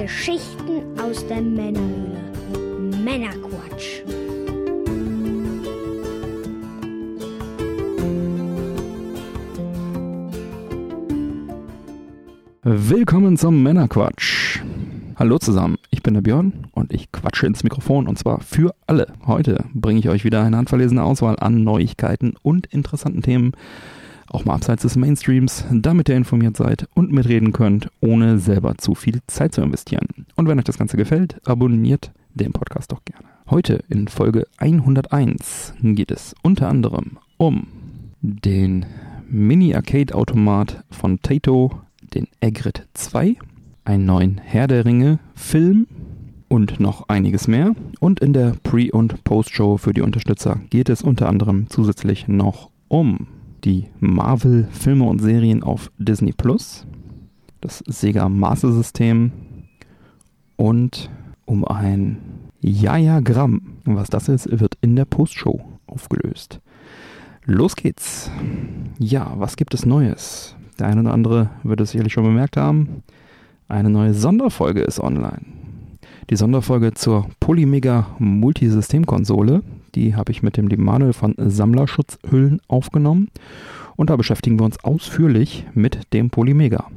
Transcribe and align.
Geschichten 0.00 0.96
aus 1.00 1.26
der 1.26 1.42
Männerhöhle. 1.42 2.20
Männerquatsch. 3.02 4.02
Willkommen 12.62 13.36
zum 13.36 13.60
Männerquatsch. 13.64 14.60
Hallo 15.16 15.38
zusammen, 15.38 15.78
ich 15.90 16.04
bin 16.04 16.14
der 16.14 16.20
Björn 16.20 16.68
und 16.70 16.92
ich 16.92 17.10
quatsche 17.10 17.48
ins 17.48 17.64
Mikrofon 17.64 18.06
und 18.06 18.20
zwar 18.20 18.40
für 18.40 18.76
alle. 18.86 19.14
Heute 19.26 19.64
bringe 19.74 19.98
ich 19.98 20.08
euch 20.08 20.22
wieder 20.22 20.44
eine 20.44 20.58
handverlesene 20.58 21.02
Auswahl 21.02 21.34
an 21.40 21.64
Neuigkeiten 21.64 22.34
und 22.42 22.66
interessanten 22.66 23.22
Themen, 23.22 23.50
auch 24.30 24.44
mal 24.44 24.54
abseits 24.54 24.82
des 24.82 24.96
Mainstreams, 24.96 25.64
damit 25.70 26.08
ihr 26.08 26.16
informiert 26.16 26.56
seid 26.56 26.88
und 26.94 27.12
mitreden 27.12 27.52
könnt, 27.52 27.88
ohne 28.00 28.38
selber 28.38 28.76
zu 28.76 28.94
viel 28.94 29.20
Zeit 29.26 29.54
zu 29.54 29.62
investieren. 29.62 30.26
Und 30.36 30.48
wenn 30.48 30.58
euch 30.58 30.64
das 30.64 30.78
Ganze 30.78 30.96
gefällt, 30.96 31.40
abonniert 31.46 32.12
den 32.34 32.52
Podcast 32.52 32.92
doch 32.92 33.04
gerne. 33.04 33.26
Heute 33.50 33.82
in 33.88 34.08
Folge 34.08 34.46
101 34.58 35.74
geht 35.82 36.10
es 36.10 36.34
unter 36.42 36.68
anderem 36.68 37.18
um 37.38 37.66
den 38.20 38.84
Mini-Arcade-Automat 39.28 40.84
von 40.90 41.20
Taito, 41.22 41.72
den 42.14 42.28
Egret 42.40 42.86
2, 42.94 43.36
einen 43.84 44.06
neuen 44.06 44.38
Herr 44.38 44.66
der 44.66 44.84
Ringe 44.84 45.18
Film 45.34 45.86
und 46.48 46.80
noch 46.80 47.08
einiges 47.08 47.48
mehr. 47.48 47.74
Und 48.00 48.20
in 48.20 48.32
der 48.32 48.54
Pre- 48.62 48.90
und 48.92 49.24
Post-Show 49.24 49.76
für 49.76 49.92
die 49.92 50.00
Unterstützer 50.00 50.60
geht 50.70 50.88
es 50.88 51.02
unter 51.02 51.28
anderem 51.28 51.68
zusätzlich 51.68 52.28
noch 52.28 52.70
um 52.88 53.28
die 53.64 53.86
Marvel-Filme 54.00 55.04
und 55.04 55.20
Serien 55.20 55.62
auf 55.62 55.90
Disney 55.98 56.32
Plus, 56.32 56.86
das 57.60 57.82
Sega 57.86 58.28
Master 58.28 58.72
System 58.72 59.32
und 60.56 61.10
um 61.44 61.64
ein 61.64 62.18
Jaja-Gramm. 62.60 63.78
Was 63.84 64.10
das 64.10 64.28
ist, 64.28 64.60
wird 64.60 64.76
in 64.80 64.96
der 64.96 65.04
Post-Show 65.04 65.60
aufgelöst. 65.86 66.60
Los 67.44 67.76
geht's. 67.76 68.30
Ja, 68.98 69.32
was 69.36 69.56
gibt 69.56 69.72
es 69.74 69.86
Neues? 69.86 70.54
Der 70.78 70.86
eine 70.86 71.00
oder 71.00 71.14
andere 71.14 71.50
wird 71.62 71.80
es 71.80 71.92
sicherlich 71.92 72.12
schon 72.12 72.24
bemerkt 72.24 72.56
haben. 72.56 73.02
Eine 73.68 73.90
neue 73.90 74.14
Sonderfolge 74.14 74.82
ist 74.82 75.00
online. 75.00 75.46
Die 76.30 76.36
Sonderfolge 76.36 76.92
zur 76.92 77.26
Polymega 77.40 78.08
Multisystemkonsole, 78.18 79.62
die 79.94 80.14
habe 80.14 80.30
ich 80.30 80.42
mit 80.42 80.58
dem 80.58 80.68
lieben 80.68 80.84
Manuel 80.84 81.14
von 81.14 81.34
Sammlerschutzhüllen 81.38 82.60
aufgenommen. 82.68 83.30
Und 83.96 84.10
da 84.10 84.16
beschäftigen 84.16 84.60
wir 84.60 84.66
uns 84.66 84.84
ausführlich 84.84 85.64
mit 85.72 86.12
dem 86.12 86.28
Polymega. 86.28 86.90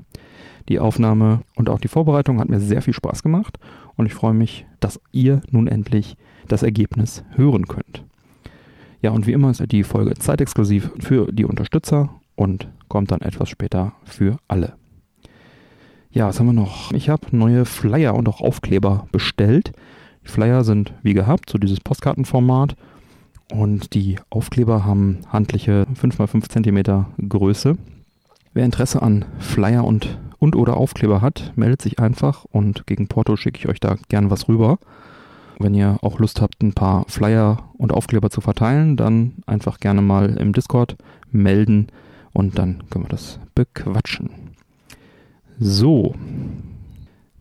Die 0.67 0.79
Aufnahme 0.79 1.43
und 1.55 1.69
auch 1.69 1.79
die 1.79 1.87
Vorbereitung 1.87 2.41
hat 2.41 2.49
mir 2.49 2.59
sehr 2.59 2.81
viel 2.81 2.93
Spaß 2.93 3.23
gemacht 3.23 3.57
und 3.95 4.05
ich 4.05 4.13
freue 4.13 4.33
mich, 4.33 4.65
dass 4.81 4.99
ihr 5.13 5.41
nun 5.49 5.67
endlich 5.67 6.17
das 6.49 6.61
Ergebnis 6.61 7.23
hören 7.31 7.67
könnt. 7.67 8.03
Ja, 9.01 9.11
und 9.11 9.27
wie 9.27 9.31
immer 9.31 9.51
ist 9.51 9.63
die 9.71 9.83
Folge 9.83 10.13
zeitexklusiv 10.15 10.91
für 10.99 11.31
die 11.31 11.45
Unterstützer 11.45 12.09
und 12.35 12.67
kommt 12.89 13.11
dann 13.11 13.21
etwas 13.21 13.47
später 13.47 13.93
für 14.03 14.37
alle. 14.49 14.80
Ja, 16.13 16.27
was 16.27 16.39
haben 16.39 16.47
wir 16.47 16.53
noch? 16.53 16.91
Ich 16.91 17.07
habe 17.07 17.27
neue 17.31 17.63
Flyer 17.63 18.15
und 18.15 18.27
auch 18.27 18.41
Aufkleber 18.41 19.07
bestellt. 19.13 19.71
Die 20.25 20.27
Flyer 20.27 20.65
sind 20.65 20.93
wie 21.03 21.13
gehabt, 21.13 21.49
so 21.49 21.57
dieses 21.57 21.79
Postkartenformat. 21.79 22.75
Und 23.49 23.93
die 23.93 24.17
Aufkleber 24.29 24.83
haben 24.83 25.19
handliche 25.29 25.87
5x5 25.95 26.49
cm 26.49 27.05
Größe. 27.29 27.77
Wer 28.53 28.65
Interesse 28.65 29.01
an 29.01 29.23
Flyer 29.39 29.85
und, 29.85 30.19
und 30.37 30.57
oder 30.57 30.75
Aufkleber 30.75 31.21
hat, 31.21 31.53
meldet 31.55 31.81
sich 31.81 31.99
einfach 31.99 32.43
und 32.51 32.85
gegen 32.87 33.07
Porto 33.07 33.37
schicke 33.37 33.59
ich 33.59 33.69
euch 33.69 33.79
da 33.79 33.95
gern 34.09 34.29
was 34.29 34.49
rüber. 34.49 34.79
Wenn 35.59 35.73
ihr 35.73 35.97
auch 36.01 36.19
Lust 36.19 36.41
habt, 36.41 36.61
ein 36.61 36.73
paar 36.73 37.05
Flyer 37.07 37.69
und 37.77 37.93
Aufkleber 37.93 38.29
zu 38.29 38.41
verteilen, 38.41 38.97
dann 38.97 39.35
einfach 39.45 39.79
gerne 39.79 40.01
mal 40.01 40.35
im 40.37 40.51
Discord 40.51 40.97
melden 41.31 41.87
und 42.33 42.57
dann 42.57 42.83
können 42.89 43.05
wir 43.05 43.09
das 43.09 43.39
bequatschen. 43.55 44.50
So, 45.63 46.15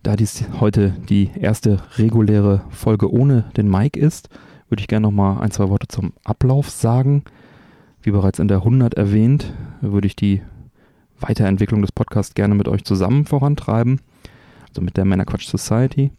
da 0.02 0.14
dies 0.14 0.44
heute 0.60 0.90
die 1.08 1.30
erste 1.40 1.78
reguläre 1.96 2.60
Folge 2.68 3.10
ohne 3.10 3.44
den 3.56 3.66
Mike 3.66 3.98
ist, 3.98 4.28
würde 4.68 4.82
ich 4.82 4.88
gerne 4.88 5.06
noch 5.06 5.10
mal 5.10 5.40
ein, 5.40 5.50
zwei 5.52 5.70
Worte 5.70 5.88
zum 5.88 6.12
Ablauf 6.22 6.68
sagen. 6.68 7.24
Wie 8.02 8.10
bereits 8.10 8.38
in 8.38 8.46
der 8.46 8.58
100 8.58 8.92
erwähnt, 8.92 9.54
würde 9.80 10.06
ich 10.06 10.16
die 10.16 10.42
Weiterentwicklung 11.18 11.80
des 11.80 11.92
Podcasts 11.92 12.34
gerne 12.34 12.54
mit 12.54 12.68
euch 12.68 12.84
zusammen 12.84 13.24
vorantreiben, 13.24 14.02
also 14.68 14.82
mit 14.82 14.98
der 14.98 15.06
Männerquatsch 15.06 15.46
Society. 15.46 16.10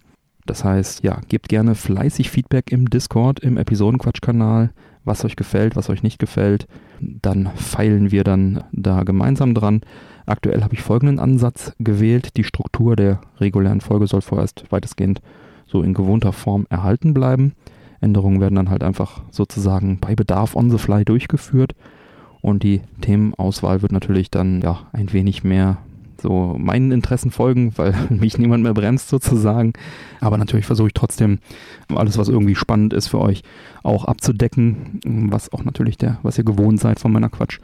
Das 0.48 0.64
heißt, 0.64 1.04
ja, 1.04 1.22
gebt 1.30 1.50
gerne 1.50 1.76
fleißig 1.76 2.32
Feedback 2.32 2.72
im 2.72 2.90
Discord, 2.90 3.42
im 3.42 3.58
Episodenquatsch-Kanal, 3.58 4.72
was 5.04 5.26
euch 5.26 5.36
gefällt, 5.36 5.76
was 5.76 5.90
euch 5.90 6.04
nicht 6.04 6.20
gefällt. 6.20 6.68
Dann 7.00 7.50
feilen 7.56 8.12
wir 8.12 8.24
dann 8.24 8.64
da 8.72 9.04
gemeinsam 9.04 9.54
dran. 9.54 9.82
Aktuell 10.26 10.64
habe 10.64 10.74
ich 10.74 10.82
folgenden 10.82 11.20
Ansatz 11.20 11.74
gewählt. 11.80 12.38
Die 12.38 12.44
Struktur 12.44 12.96
der 12.96 13.22
regulären 13.40 13.82
Folge 13.82 14.08
soll 14.08 14.22
vorerst 14.22 14.66
weitestgehend 14.70 15.22
so 15.66 15.82
in 15.82 15.94
gewohnter 15.94 16.34
Form 16.34 16.68
erhalten 16.70 17.14
bleiben. 17.14 17.54
Änderungen 18.02 18.42
werden 18.42 18.56
dann 18.56 18.70
halt 18.70 18.84
einfach 18.84 19.22
sozusagen 19.32 20.00
bei 20.00 20.16
Bedarf 20.16 20.56
on 20.56 20.70
the 20.70 20.78
fly 20.78 21.06
durchgeführt. 21.06 21.76
Und 22.42 22.64
die 22.64 22.82
Themenauswahl 23.02 23.82
wird 23.82 23.92
natürlich 23.92 24.32
dann 24.32 24.62
ja 24.62 24.88
ein 24.94 25.14
wenig 25.14 25.44
mehr 25.44 25.78
so 26.22 26.56
meinen 26.58 26.92
Interessen 26.92 27.32
folgen, 27.32 27.74
weil 27.78 27.94
mich 28.10 28.38
niemand 28.38 28.64
mehr 28.64 28.74
bremst 28.74 29.10
sozusagen. 29.10 29.74
Aber 30.20 30.38
natürlich 30.38 30.66
versuche 30.66 30.88
ich 30.88 30.94
trotzdem 30.94 31.40
alles, 31.94 32.18
was 32.18 32.30
irgendwie 32.30 32.56
spannend 32.56 32.94
ist 32.94 33.08
für 33.08 33.20
euch, 33.20 33.44
auch 33.84 34.06
abzudecken, 34.06 35.00
was 35.04 35.52
auch 35.52 35.64
natürlich 35.64 35.98
der, 35.98 36.20
was 36.24 36.38
ihr 36.38 36.44
gewohnt 36.44 36.80
seid 36.80 37.00
von 37.00 37.12
meiner 37.12 37.30
Quatsch. 37.30 37.60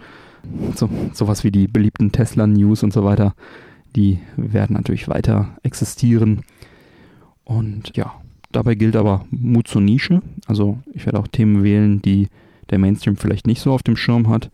So, 0.75 0.90
sowas 1.13 1.44
wie 1.44 1.51
die 1.51 1.68
beliebten 1.68 2.12
Tesla-News 2.12 2.84
und 2.84 2.94
so 2.94 3.03
weiter, 3.03 3.34
die 3.95 4.19
werden 4.35 4.75
natürlich 4.75 5.07
weiter 5.07 5.50
existieren. 5.63 6.44
Und 7.44 7.95
ja, 7.95 8.13
dabei 8.51 8.75
gilt 8.75 8.95
aber 8.95 9.25
Mut 9.31 9.68
zur 9.68 9.81
Nische. 9.81 10.22
Also 10.45 10.79
ich 10.94 11.06
werde 11.06 11.19
auch 11.19 11.28
Themen 11.28 11.63
wählen, 11.63 12.01
die 12.01 12.28
der 12.69 12.79
Mainstream 12.79 13.16
vielleicht 13.16 13.47
nicht 13.47 13.62
so 13.62 13.72
auf 13.72 13.84
dem 13.84 13.95
Schirm 13.95 14.29
hat. 14.29 14.51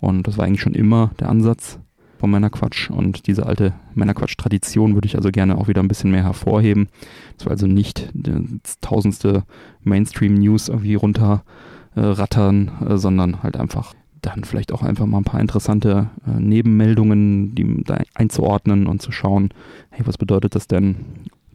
Und 0.00 0.26
das 0.26 0.38
war 0.38 0.46
eigentlich 0.46 0.60
schon 0.60 0.74
immer 0.74 1.10
der 1.18 1.28
Ansatz 1.28 1.78
von 2.18 2.30
Männerquatsch. 2.30 2.90
Und 2.90 3.26
diese 3.26 3.46
alte 3.46 3.74
Männerquatsch-Tradition 3.94 4.94
würde 4.94 5.06
ich 5.06 5.16
also 5.16 5.30
gerne 5.30 5.58
auch 5.58 5.68
wieder 5.68 5.82
ein 5.82 5.88
bisschen 5.88 6.10
mehr 6.10 6.24
hervorheben. 6.24 6.88
Das 7.36 7.46
war 7.46 7.52
also 7.52 7.66
nicht 7.66 8.10
das 8.14 8.80
tausendste 8.80 9.44
Mainstream-News 9.82 10.68
irgendwie 10.68 10.94
runterrattern, 10.94 12.70
äh, 12.80 12.94
äh, 12.94 12.98
sondern 12.98 13.42
halt 13.42 13.56
einfach 13.56 13.94
dann 14.22 14.44
vielleicht 14.44 14.72
auch 14.72 14.82
einfach 14.82 15.06
mal 15.06 15.18
ein 15.18 15.24
paar 15.24 15.40
interessante 15.40 16.10
äh, 16.26 16.40
Nebenmeldungen, 16.40 17.54
die 17.54 17.84
da 17.84 17.98
einzuordnen 18.14 18.86
und 18.86 19.02
zu 19.02 19.12
schauen, 19.12 19.50
hey, 19.90 20.06
was 20.06 20.18
bedeutet 20.18 20.54
das 20.54 20.66
denn? 20.66 20.96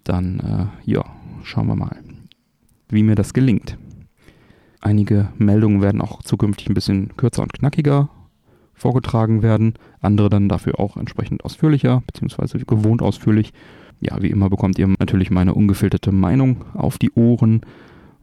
Dann, 0.04 0.40
äh, 0.40 0.90
ja, 0.90 1.04
schauen 1.44 1.68
wir 1.68 1.76
mal, 1.76 1.98
wie 2.90 3.04
mir 3.04 3.16
das 3.16 3.34
gelingt. 3.34 3.78
Einige 4.80 5.30
Meldungen 5.38 5.82
werden 5.82 6.02
auch 6.02 6.24
zukünftig 6.24 6.70
ein 6.70 6.74
bisschen 6.74 7.16
kürzer 7.18 7.44
und 7.44 7.54
knackiger 7.54 8.10
vorgetragen 8.74 9.44
werden, 9.44 9.76
andere 10.02 10.30
dann 10.30 10.50
dafür 10.50 10.80
auch 10.80 10.98
entsprechend 10.98 11.46
ausführlicher, 11.46 12.04
beziehungsweise 12.06 12.60
gewohnt 12.60 13.02
ausführlich. 13.02 13.54
Ja, 14.00 14.22
wie 14.22 14.30
immer 14.30 14.50
bekommt 14.50 14.80
ihr 14.80 14.88
natürlich 14.88 15.30
meine 15.30 15.54
ungefilterte 15.54 16.12
Meinung 16.12 16.66
auf 16.74 16.98
die 16.98 17.12
Ohren 17.12 17.62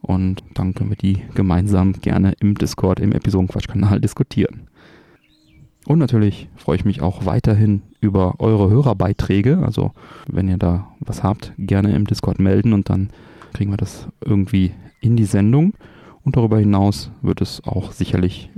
und 0.01 0.43
dann 0.55 0.75
können 0.75 0.91
wir 0.91 0.97
die 0.97 1.23
gemeinsam 1.35 1.93
gerne 1.93 2.35
im 2.41 2.57
Discord, 2.57 3.01
im 3.01 3.13
Episodenquatsch-Kanal 3.13 4.01
diskutieren. 4.01 4.69
Und 5.87 5.99
natürlich 5.99 6.49
freue 6.57 6.77
ich 6.77 6.85
mich 6.85 7.01
auch 7.01 7.25
weiterhin 7.25 7.83
über 8.01 8.41
eure 8.41 8.69
Hörerbeiträge. 8.69 9.59
Also 9.65 9.93
wenn 10.27 10.49
ihr 10.49 10.59
da 10.59 10.89
was 11.01 11.23
habt, 11.23 11.53
gerne 11.57 11.95
im 11.95 12.07
Discord 12.07 12.39
melden 12.41 12.73
und 12.73 12.91
dann 12.91 13.11
kriegen 13.55 13.71
wir 13.71 13.79
das 13.79 14.07
irgendwie 14.25 14.73
in 15.01 15.17
die 15.17 15.25
Sendung. 15.25 15.73
Und 16.25 16.37
darüber 16.37 16.59
hinaus 16.59 17.11
wird 17.23 17.41
es 17.41 17.65
auch 17.65 17.93
sicherlich 17.93 18.51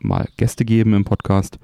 mal 0.00 0.28
Gäste 0.36 0.66
geben 0.66 0.92
im 0.92 1.04
Podcast. 1.04 1.58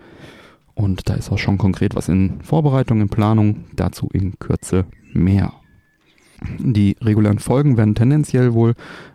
Und 0.81 1.11
da 1.11 1.15
ist 1.15 1.31
auch 1.31 1.39
schon 1.39 1.59
konkret 1.59 1.95
was 1.95 2.09
in 2.09 2.41
Vorbereitung, 2.41 3.03
in 3.03 3.11
Planung. 3.11 3.65
Dazu 3.77 4.09
in 4.15 4.39
Kürze 4.39 4.87
mehr. 5.13 5.53
Die 6.59 6.97
regulären 7.03 7.39
Folgen 7.39 7.77
werden 7.77 7.95
tendenziell 7.95 8.55
wohl 8.55 8.73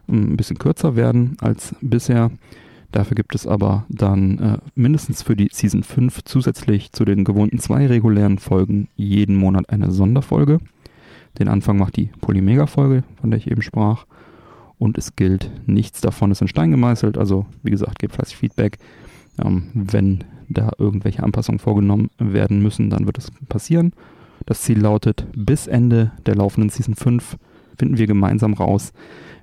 ein 0.07 0.37
bisschen 0.37 0.59
kürzer 0.59 0.95
werden 0.95 1.37
als 1.41 1.75
bisher. 1.81 2.29
Dafür 2.91 3.15
gibt 3.15 3.33
es 3.33 3.47
aber 3.47 3.87
dann 3.89 4.37
äh, 4.37 4.57
mindestens 4.75 5.23
für 5.23 5.35
die 5.35 5.49
Season 5.51 5.81
5 5.81 6.23
zusätzlich 6.25 6.91
zu 6.91 7.03
den 7.03 7.23
gewohnten 7.23 7.57
zwei 7.57 7.87
regulären 7.87 8.37
Folgen 8.37 8.87
jeden 8.95 9.35
Monat 9.35 9.71
eine 9.71 9.91
Sonderfolge. 9.91 10.59
Den 11.39 11.47
Anfang 11.47 11.77
macht 11.79 11.97
die 11.97 12.11
Polymega-Folge, 12.21 13.03
von 13.19 13.31
der 13.31 13.39
ich 13.39 13.49
eben 13.49 13.63
sprach. 13.63 14.05
Und 14.77 14.99
es 14.99 15.15
gilt, 15.15 15.49
nichts 15.65 15.99
davon 15.99 16.29
ist 16.29 16.41
in 16.41 16.47
Stein 16.47 16.69
gemeißelt. 16.69 17.17
Also, 17.17 17.47
wie 17.63 17.71
gesagt, 17.71 17.97
gebt 17.97 18.13
fleißig 18.13 18.37
Feedback. 18.37 18.77
Ähm, 19.43 19.69
wenn 19.73 20.23
da 20.49 20.71
irgendwelche 20.77 21.23
Anpassungen 21.23 21.59
vorgenommen 21.59 22.09
werden 22.17 22.61
müssen, 22.61 22.89
dann 22.89 23.05
wird 23.05 23.17
es 23.17 23.31
passieren. 23.49 23.93
Das 24.45 24.61
Ziel 24.61 24.79
lautet, 24.79 25.25
bis 25.35 25.67
Ende 25.67 26.11
der 26.25 26.35
laufenden 26.35 26.69
Season 26.69 26.95
5 26.95 27.37
finden 27.77 27.97
wir 27.97 28.07
gemeinsam 28.07 28.53
raus, 28.53 28.93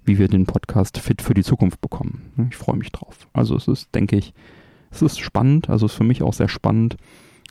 wie 0.05 0.19
wir 0.19 0.29
den 0.29 0.47
Podcast 0.47 0.99
fit 0.99 1.23
für 1.23 1.35
die 1.35 1.43
Zukunft 1.43 1.81
bekommen. 1.81 2.23
Ich 2.51 2.57
freue 2.57 2.77
mich 2.77 2.93
drauf. 2.93 3.29
Also 3.33 3.57
es 3.57 3.69
ist, 3.69 3.95
denke 3.95 4.17
ich, 4.17 4.33
es 4.91 5.03
ist 5.03 5.21
spannend, 5.21 5.71
also 5.71 5.87
es 5.87 5.93
ist 5.93 5.99
für 5.99 6.05
mich 6.05 6.23
auch 6.23 6.33
sehr 6.33 6.49
spannend 6.49 6.97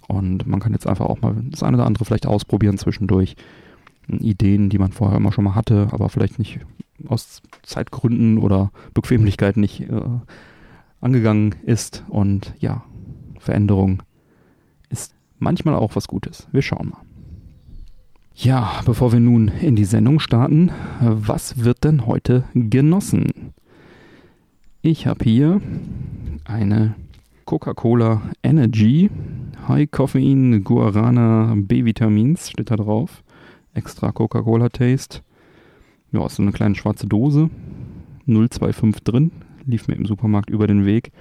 und 0.07 0.47
man 0.47 0.59
kann 0.59 0.73
jetzt 0.73 0.87
einfach 0.87 1.05
auch 1.05 1.21
mal 1.21 1.35
das 1.49 1.63
eine 1.63 1.77
oder 1.77 1.85
andere 1.85 2.05
vielleicht 2.05 2.27
ausprobieren 2.27 2.77
zwischendurch. 2.77 3.35
Ideen, 4.07 4.69
die 4.69 4.79
man 4.79 4.91
vorher 4.91 5.17
immer 5.17 5.31
schon 5.31 5.45
mal 5.45 5.55
hatte, 5.55 5.87
aber 5.91 6.09
vielleicht 6.09 6.39
nicht 6.39 6.59
aus 7.07 7.41
Zeitgründen 7.63 8.37
oder 8.39 8.71
Bequemlichkeit 8.93 9.57
nicht 9.57 9.81
äh, 9.81 10.01
angegangen 11.01 11.55
ist. 11.65 12.03
Und 12.07 12.53
ja, 12.59 12.83
Veränderung 13.39 14.03
ist 14.89 15.13
manchmal 15.39 15.75
auch 15.75 15.95
was 15.95 16.07
Gutes. 16.07 16.47
Wir 16.51 16.61
schauen 16.61 16.89
mal. 16.89 17.01
Ja, 18.33 18.81
bevor 18.85 19.11
wir 19.11 19.19
nun 19.19 19.49
in 19.49 19.75
die 19.75 19.85
Sendung 19.85 20.19
starten, 20.19 20.71
was 21.01 21.63
wird 21.63 21.83
denn 21.83 22.05
heute 22.07 22.45
genossen? 22.53 23.53
Ich 24.81 25.05
habe 25.05 25.23
hier 25.23 25.61
eine 26.45 26.95
Coca-Cola 27.45 28.21
Energy 28.41 29.09
High 29.67 29.91
Koffein 29.91 30.63
Guarana 30.63 31.53
B-Vitamins 31.55 32.49
steht 32.49 32.71
da 32.71 32.77
drauf. 32.77 33.23
Extra 33.73 34.11
Coca-Cola 34.11 34.69
Taste. 34.69 35.21
Ja, 36.11 36.25
ist 36.25 36.35
so 36.35 36.41
eine 36.41 36.51
kleine 36.51 36.75
schwarze 36.75 37.07
Dose. 37.07 37.49
025 38.25 39.03
drin. 39.03 39.31
Lief 39.65 39.87
mir 39.87 39.95
im 39.95 40.05
Supermarkt 40.05 40.49
über 40.49 40.67
den 40.67 40.85
Weg. 40.85 41.11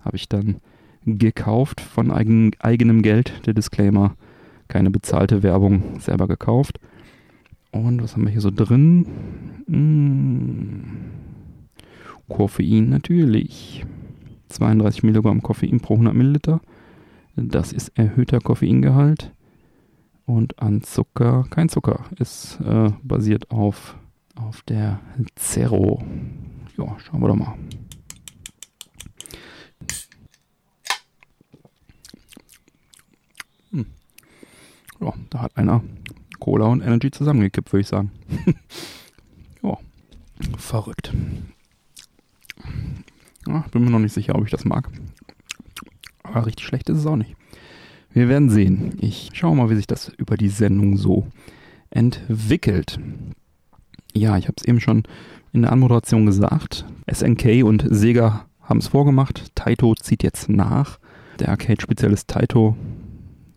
Habe 0.00 0.16
ich 0.16 0.28
dann 0.28 0.56
gekauft 1.04 1.80
von 1.80 2.10
eigen, 2.10 2.52
eigenem 2.58 3.02
Geld. 3.02 3.46
Der 3.46 3.54
Disclaimer. 3.54 4.16
Keine 4.68 4.90
bezahlte 4.90 5.42
Werbung. 5.42 6.00
Selber 6.00 6.28
gekauft. 6.28 6.80
Und 7.70 8.02
was 8.02 8.14
haben 8.14 8.24
wir 8.24 8.32
hier 8.32 8.40
so 8.40 8.50
drin? 8.50 9.06
Mmh. 9.66 11.16
Koffein 12.28 12.88
natürlich. 12.88 13.84
32 14.48 15.02
Milligramm 15.02 15.42
Koffein 15.42 15.80
pro 15.80 15.94
100 15.94 16.14
Milliliter. 16.14 16.60
Das 17.36 17.72
ist 17.72 17.96
erhöhter 17.96 18.40
Koffeingehalt. 18.40 19.32
Und 20.24 20.60
an 20.60 20.82
Zucker, 20.82 21.44
kein 21.50 21.68
Zucker, 21.68 22.04
ist 22.18 22.58
äh, 22.60 22.90
basiert 23.02 23.50
auf, 23.50 23.96
auf 24.34 24.62
der 24.62 25.00
Zero. 25.36 26.02
Ja, 26.76 26.96
schauen 26.98 27.20
wir 27.20 27.28
doch 27.28 27.36
mal. 27.36 27.54
Hm. 33.72 33.86
Ja, 35.00 35.12
da 35.30 35.42
hat 35.42 35.56
einer 35.56 35.82
Cola 36.38 36.66
und 36.66 36.80
Energy 36.80 37.10
zusammengekippt, 37.10 37.72
würde 37.72 37.80
ich 37.82 37.88
sagen. 37.88 38.10
ja, 39.62 39.76
verrückt. 40.56 41.12
Ja, 43.46 43.64
bin 43.70 43.84
mir 43.84 43.90
noch 43.90 43.98
nicht 43.98 44.12
sicher, 44.12 44.34
ob 44.34 44.44
ich 44.44 44.50
das 44.50 44.64
mag. 44.64 44.88
Aber 46.22 46.46
richtig 46.46 46.66
schlecht 46.66 46.88
ist 46.88 46.98
es 46.98 47.06
auch 47.06 47.16
nicht. 47.16 47.36
Wir 48.12 48.28
werden 48.28 48.50
sehen. 48.50 48.96
Ich 49.00 49.30
schaue 49.34 49.54
mal, 49.54 49.70
wie 49.70 49.76
sich 49.76 49.86
das 49.86 50.08
über 50.08 50.36
die 50.36 50.48
Sendung 50.48 50.96
so 50.96 51.26
entwickelt. 51.90 52.98
Ja, 54.14 54.36
ich 54.38 54.46
habe 54.46 54.54
es 54.56 54.64
eben 54.64 54.80
schon 54.80 55.04
in 55.52 55.62
der 55.62 55.72
Anmoderation 55.72 56.26
gesagt. 56.26 56.86
SNK 57.12 57.62
und 57.64 57.86
Sega 57.88 58.46
haben 58.62 58.78
es 58.78 58.88
vorgemacht. 58.88 59.54
Taito 59.54 59.94
zieht 59.94 60.22
jetzt 60.22 60.48
nach. 60.48 60.98
Der 61.38 61.50
Arcade-Spezialist 61.50 62.28
Taito, 62.28 62.76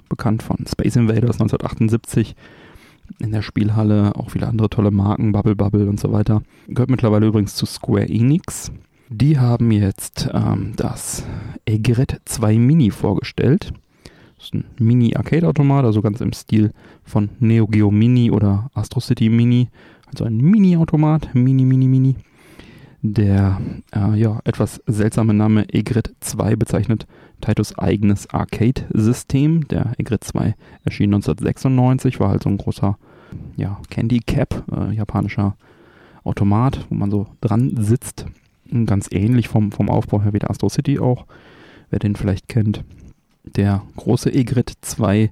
bekannt 0.09 0.43
von 0.43 0.57
Space 0.67 0.95
Invaders 0.95 1.39
1978, 1.39 2.35
in 3.19 3.31
der 3.31 3.41
Spielhalle 3.41 4.15
auch 4.15 4.31
viele 4.31 4.47
andere 4.47 4.69
tolle 4.69 4.91
Marken, 4.91 5.31
Bubble 5.31 5.55
Bubble 5.55 5.87
und 5.89 5.99
so 5.99 6.11
weiter. 6.11 6.41
Gehört 6.67 6.89
mittlerweile 6.89 7.27
übrigens 7.27 7.55
zu 7.55 7.65
Square 7.65 8.07
Enix. 8.07 8.71
Die 9.09 9.39
haben 9.39 9.71
jetzt 9.71 10.29
ähm, 10.33 10.73
das 10.75 11.25
Egret 11.65 12.21
2 12.25 12.59
Mini 12.59 12.91
vorgestellt. 12.91 13.73
Das 14.37 14.45
ist 14.45 14.53
ein 14.53 14.65
Mini-Arcade-Automat, 14.77 15.83
also 15.83 16.01
ganz 16.01 16.21
im 16.21 16.31
Stil 16.31 16.71
von 17.03 17.29
Neo 17.39 17.67
Geo 17.67 17.91
Mini 17.91 18.31
oder 18.31 18.69
Astro 18.73 18.99
City 18.99 19.29
Mini. 19.29 19.67
Also 20.05 20.25
ein 20.25 20.37
Mini-Automat, 20.37 21.33
Mini, 21.33 21.65
Mini, 21.65 21.87
Mini. 21.87 22.15
Der 23.01 23.59
äh, 23.93 24.17
ja, 24.17 24.39
etwas 24.43 24.81
seltsame 24.85 25.33
Name 25.33 25.67
Egret 25.73 26.13
2 26.19 26.55
bezeichnet 26.55 27.07
Taitos 27.41 27.77
eigenes 27.77 28.29
Arcade-System. 28.29 29.67
Der 29.67 29.93
Egret 29.97 30.23
2 30.23 30.55
erschien 30.83 31.13
1996, 31.13 32.19
war 32.19 32.29
halt 32.29 32.43
so 32.43 32.49
ein 32.49 32.57
großer 32.57 32.97
ja, 33.57 33.79
Candy 33.89 34.19
Cap, 34.19 34.63
äh, 34.71 34.93
japanischer 34.93 35.55
Automat, 36.23 36.85
wo 36.89 36.95
man 36.95 37.11
so 37.11 37.27
dran 37.41 37.75
sitzt. 37.77 38.25
Ganz 38.85 39.07
ähnlich 39.11 39.47
vom, 39.47 39.71
vom 39.71 39.89
Aufbau 39.89 40.21
her 40.21 40.33
wie 40.33 40.39
der 40.39 40.51
Astro 40.51 40.69
City 40.69 40.99
auch, 40.99 41.25
wer 41.89 41.99
den 41.99 42.15
vielleicht 42.15 42.47
kennt. 42.47 42.83
Der 43.43 43.81
große 43.95 44.31
Egret 44.31 44.73
2, 44.81 45.31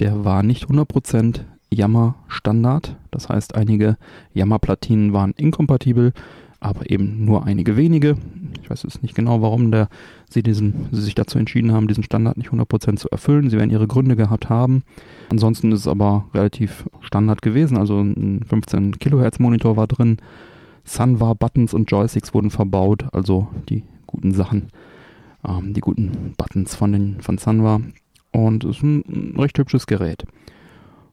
der 0.00 0.24
war 0.24 0.42
nicht 0.42 0.66
100% 0.66 1.42
Yammer 1.72 2.16
Standard. 2.28 2.96
Das 3.10 3.28
heißt, 3.28 3.54
einige 3.54 3.96
Yammer 4.34 4.58
Platinen 4.58 5.12
waren 5.12 5.32
inkompatibel, 5.36 6.12
aber 6.62 6.90
eben 6.90 7.24
nur 7.24 7.44
einige 7.44 7.76
wenige. 7.76 8.16
Ich 8.62 8.70
weiß 8.70 8.84
jetzt 8.84 9.02
nicht 9.02 9.14
genau, 9.14 9.42
warum 9.42 9.70
der, 9.70 9.88
sie, 10.30 10.42
diesen, 10.42 10.88
sie 10.92 11.02
sich 11.02 11.14
dazu 11.14 11.38
entschieden 11.38 11.72
haben, 11.72 11.88
diesen 11.88 12.04
Standard 12.04 12.36
nicht 12.36 12.50
100% 12.50 12.96
zu 12.96 13.08
erfüllen. 13.10 13.50
Sie 13.50 13.58
werden 13.58 13.70
ihre 13.70 13.88
Gründe 13.88 14.16
gehabt 14.16 14.48
haben. 14.48 14.82
Ansonsten 15.30 15.72
ist 15.72 15.80
es 15.80 15.88
aber 15.88 16.26
relativ 16.32 16.88
Standard 17.00 17.42
gewesen. 17.42 17.76
Also 17.76 18.00
ein 18.00 18.44
15 18.48 18.98
Kilohertz 18.98 19.38
Monitor 19.38 19.76
war 19.76 19.86
drin. 19.86 20.18
Sunwar 20.84 21.34
Buttons 21.34 21.74
und 21.74 21.90
Joysticks 21.90 22.34
wurden 22.34 22.50
verbaut, 22.50 23.06
also 23.12 23.48
die 23.68 23.84
guten 24.06 24.32
Sachen 24.32 24.68
ähm, 25.46 25.74
die 25.74 25.80
guten 25.80 26.34
Buttons 26.36 26.74
von, 26.74 26.92
den, 26.92 27.20
von 27.20 27.38
Sunwa. 27.38 27.80
Und 28.30 28.64
es 28.64 28.76
ist 28.76 28.82
ein 28.82 29.34
recht 29.36 29.58
hübsches 29.58 29.86
Gerät. 29.86 30.24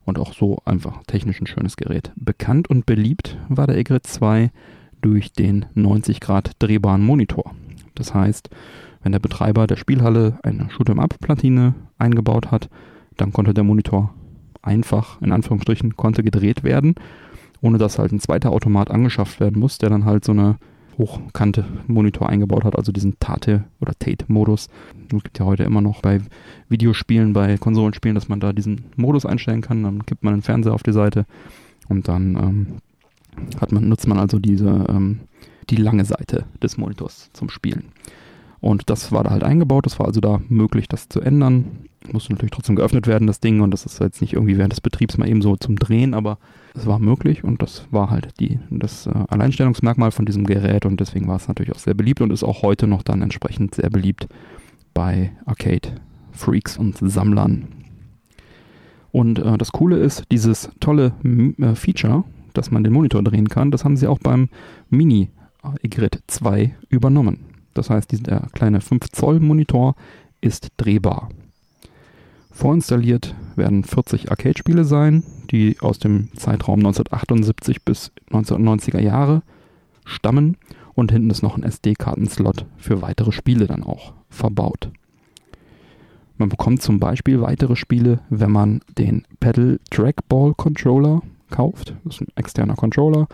Und 0.06 0.18
auch 0.18 0.34
so 0.34 0.60
einfach 0.66 1.04
technisch 1.08 1.42
ein 1.42 1.48
schönes 1.48 1.78
Gerät. 1.78 2.12
Bekannt 2.16 2.70
und 2.70 2.86
beliebt 2.86 3.38
war 3.48 3.68
der 3.68 3.78
Egret 3.78 4.08
2 4.08 4.52
durch 5.02 5.32
den 5.34 5.66
90 5.74 6.20
Grad 6.20 6.52
drehbaren 6.60 7.04
Monitor. 7.04 7.54
Das 7.96 8.14
heißt, 8.14 8.50
wenn 9.04 9.12
der 9.12 9.20
Betreiber 9.20 9.68
der 9.68 9.78
Spielhalle 9.78 10.40
eine 10.44 10.66
Shoot'em-up-Platine 10.66 11.74
eingebaut 11.98 12.52
hat, 12.52 12.70
dann 13.18 13.34
konnte 13.34 13.54
der 13.54 13.64
Monitor 13.64 14.14
einfach, 14.62 15.22
in 15.22 15.32
Anführungsstrichen, 15.32 15.96
konnte 15.96 16.24
gedreht 16.24 16.64
werden, 16.64 16.96
ohne 17.62 17.78
dass 17.78 18.00
halt 18.00 18.12
ein 18.12 18.20
zweiter 18.20 18.52
Automat 18.52 18.92
angeschafft 18.92 19.40
werden 19.40 19.60
muss, 19.60 19.78
der 19.78 19.90
dann 19.90 20.06
halt 20.06 20.26
so 20.26 20.32
eine 20.32 20.58
hochkante 20.98 21.66
Monitor 21.88 22.28
eingebaut 22.28 22.66
hat, 22.66 22.76
also 22.76 22.92
diesen 22.92 23.18
Tate 23.20 23.64
oder 23.80 23.94
Tate-Modus. 23.98 24.68
Es 25.12 25.24
gibt 25.24 25.40
ja 25.40 25.46
heute 25.46 25.64
immer 25.64 25.82
noch 25.82 26.02
bei 26.02 26.20
Videospielen, 26.68 27.34
bei 27.34 27.58
Konsolenspielen, 27.58 28.16
dass 28.16 28.28
man 28.28 28.42
da 28.42 28.52
diesen 28.52 28.86
Modus 28.98 29.26
einstellen 29.26 29.62
kann. 29.62 29.84
Dann 29.84 30.00
gibt 30.06 30.24
man 30.24 30.36
den 30.36 30.42
Fernseher 30.42 30.74
auf 30.74 30.84
die 30.84 30.92
Seite 30.92 31.26
und 31.88 32.10
dann 32.10 32.36
ähm, 32.36 32.68
hat 33.60 33.72
man, 33.72 33.90
nutzt 33.90 34.08
man 34.08 34.20
also 34.20 34.40
diese, 34.40 34.86
ähm, 34.90 35.22
die 35.70 35.76
lange 35.76 36.06
Seite 36.06 36.46
des 36.62 36.78
Monitors 36.78 37.30
zum 37.34 37.50
Spielen. 37.50 37.86
Und 38.62 38.90
das 38.90 39.12
war 39.12 39.24
da 39.24 39.30
halt 39.30 39.44
eingebaut, 39.44 39.88
es 39.88 40.00
war 40.00 40.08
also 40.08 40.20
da 40.20 40.42
möglich, 40.50 40.88
das 40.88 41.08
zu 41.08 41.22
ändern. 41.22 41.66
Musste 42.12 42.34
natürlich 42.34 42.52
trotzdem 42.52 42.76
geöffnet 42.76 43.08
werden, 43.08 43.28
das 43.28 43.40
Ding, 43.40 43.62
und 43.62 43.72
das 43.72 43.86
ist 43.86 44.00
jetzt 44.00 44.22
nicht 44.22 44.34
irgendwie 44.34 44.58
während 44.58 44.74
des 44.74 44.82
Betriebs 44.82 45.18
mal 45.18 45.30
eben 45.30 45.42
so 45.42 45.56
zum 45.56 45.76
Drehen, 45.76 46.14
aber 46.14 46.38
es 46.76 46.86
war 46.86 47.00
möglich 47.00 47.44
und 47.44 47.62
das 47.62 47.86
war 47.92 48.10
halt 48.10 48.40
die, 48.40 48.60
das 48.70 49.08
äh, 49.08 49.14
Alleinstellungsmerkmal 49.28 50.12
von 50.12 50.26
diesem 50.26 50.46
Gerät 50.46 50.86
und 50.86 51.00
deswegen 51.00 51.28
war 51.28 51.36
es 51.36 51.48
natürlich 51.48 51.74
auch 51.74 51.80
sehr 51.80 51.94
beliebt 51.94 52.22
und 52.22 52.32
ist 52.32 52.44
auch 52.44 52.62
heute 52.62 52.88
noch 52.88 53.04
dann 53.04 53.22
entsprechend 53.22 53.76
sehr 53.76 53.90
beliebt 53.90 54.28
bei 54.94 55.32
Arcade-Freaks 55.46 56.78
und 56.78 56.98
Sammlern. 56.98 57.68
Und 59.12 59.40
äh, 59.40 59.58
das 59.58 59.72
Coole 59.72 59.98
ist, 59.98 60.24
dieses 60.32 60.70
tolle 60.80 61.14
äh, 61.24 61.76
Feature, 61.76 62.24
dass 62.54 62.72
man 62.72 62.84
den 62.84 62.94
Monitor 62.94 63.24
drehen 63.24 63.50
kann, 63.50 63.72
das 63.72 63.84
haben 63.84 63.98
sie 63.98 64.08
auch 64.08 64.20
beim 64.20 64.50
Mini 64.90 65.30
Egret 65.82 66.22
2 66.28 66.76
übernommen. 66.90 67.46
Das 67.74 67.90
heißt, 67.90 68.12
dieser 68.12 68.48
kleine 68.54 68.82
5 68.82 69.10
Zoll 69.12 69.40
Monitor 69.40 69.96
ist 70.42 70.70
drehbar. 70.78 71.30
Vorinstalliert 72.52 73.36
werden 73.56 73.84
40 73.84 74.32
Arcade-Spiele 74.32 74.84
sein, 74.84 75.24
die 75.52 75.78
aus 75.80 76.00
dem 76.00 76.30
Zeitraum 76.36 76.80
1978 76.80 77.84
bis 77.84 78.12
1990er 78.32 79.00
Jahre 79.00 79.44
stammen 80.06 80.58
und 80.94 81.12
hinten 81.12 81.30
ist 81.30 81.44
noch 81.44 81.56
ein 81.56 81.64
SD-Kartenslot 81.64 82.66
für 82.78 83.02
weitere 83.02 83.32
Spiele 83.32 83.68
dann 83.68 83.84
auch 83.84 84.14
verbaut. 84.30 84.92
Man 86.38 86.50
bekommt 86.50 86.82
zum 86.82 87.00
Beispiel 87.00 87.42
weitere 87.42 87.76
Spiele, 87.76 88.20
wenn 88.30 88.52
man 88.52 88.82
den 88.98 89.26
Pedal 89.40 89.80
Trackball 89.90 90.54
Controller 90.54 91.22
kauft. 91.50 91.96
Das 92.04 92.16
ist 92.16 92.22
ein 92.22 92.28
externer 92.36 92.76
Controller, 92.76 93.28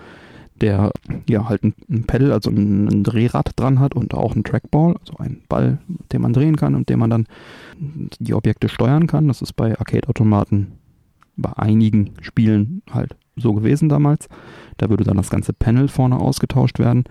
der 0.61 0.91
ja 1.27 1.49
halt 1.49 1.63
ein, 1.63 1.73
ein 1.89 2.03
Pedal, 2.03 2.31
also 2.31 2.49
ein, 2.49 2.87
ein, 2.87 3.03
Drehrad 3.03 3.51
dran 3.55 3.79
hat 3.79 3.95
und 3.95 4.13
auch 4.13 4.35
ein 4.35 4.43
Trackball, 4.43 4.95
also 4.99 5.17
ein 5.17 5.41
Ball, 5.49 5.79
den 6.11 6.21
man 6.21 6.33
drehen 6.33 6.55
kann 6.55 6.75
und 6.75 6.89
den 6.89 6.99
man 6.99 7.09
dann 7.09 7.27
die 8.19 8.33
Objekte 8.33 8.69
steuern 8.69 9.07
kann. 9.07 9.27
Das 9.27 9.41
ist 9.41 9.53
bei 9.53 9.77
Arcade-Automaten 9.77 10.73
bei 11.37 11.51
einigen 11.57 12.11
Spielen 12.21 12.81
halt 12.91 13.15
so 13.35 13.53
gewesen 13.53 13.89
damals. 13.89 14.29
Da 14.77 14.89
würde 14.89 15.03
dann 15.03 15.17
das 15.17 15.29
ganze 15.29 15.53
Panel 15.53 15.87
vorne 15.87 16.17
ausgetauscht 16.17 16.79
werden. 16.79 17.03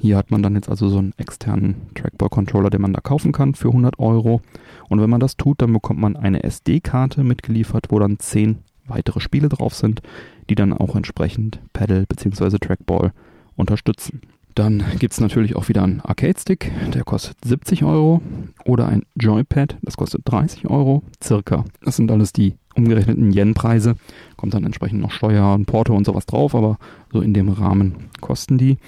Hier 0.00 0.16
hat 0.16 0.30
man 0.30 0.42
dann 0.42 0.54
jetzt 0.54 0.68
also 0.68 0.88
so 0.88 0.98
einen 0.98 1.12
externen 1.16 1.74
Trackball-Controller, 1.94 2.70
den 2.70 2.82
man 2.82 2.92
da 2.92 3.00
kaufen 3.00 3.32
kann 3.32 3.54
für 3.54 3.68
100 3.68 3.98
Euro. 3.98 4.40
Und 4.88 5.00
wenn 5.00 5.10
man 5.10 5.20
das 5.20 5.36
tut, 5.36 5.60
dann 5.60 5.72
bekommt 5.72 6.00
man 6.00 6.16
eine 6.16 6.44
SD-Karte 6.44 7.24
mitgeliefert, 7.24 7.86
wo 7.90 7.98
dann 7.98 8.18
10 8.18 8.58
weitere 8.86 9.20
Spiele 9.20 9.48
drauf 9.48 9.74
sind, 9.74 10.00
die 10.48 10.54
dann 10.54 10.72
auch 10.72 10.96
entsprechend 10.96 11.60
Paddle 11.72 12.06
bzw. 12.06 12.58
Trackball 12.58 13.12
unterstützen. 13.56 14.22
Dann 14.54 14.82
gibt 14.98 15.12
es 15.12 15.20
natürlich 15.20 15.54
auch 15.54 15.68
wieder 15.68 15.84
einen 15.84 16.00
Arcade-Stick, 16.00 16.72
der 16.92 17.04
kostet 17.04 17.36
70 17.44 17.84
Euro. 17.84 18.20
Oder 18.64 18.88
ein 18.88 19.04
Joypad, 19.14 19.76
das 19.82 19.96
kostet 19.96 20.22
30 20.24 20.68
Euro, 20.68 21.04
circa. 21.22 21.64
Das 21.82 21.94
sind 21.94 22.10
alles 22.10 22.32
die 22.32 22.54
umgerechneten 22.74 23.32
Yen-Preise. 23.32 23.94
Kommt 24.36 24.54
dann 24.54 24.64
entsprechend 24.64 25.00
noch 25.00 25.12
Steuer 25.12 25.54
und 25.54 25.66
Porto 25.66 25.94
und 25.94 26.04
sowas 26.04 26.26
drauf, 26.26 26.56
aber 26.56 26.78
so 27.12 27.20
in 27.20 27.34
dem 27.34 27.50
Rahmen 27.50 27.94
kosten 28.20 28.58
die. 28.58 28.78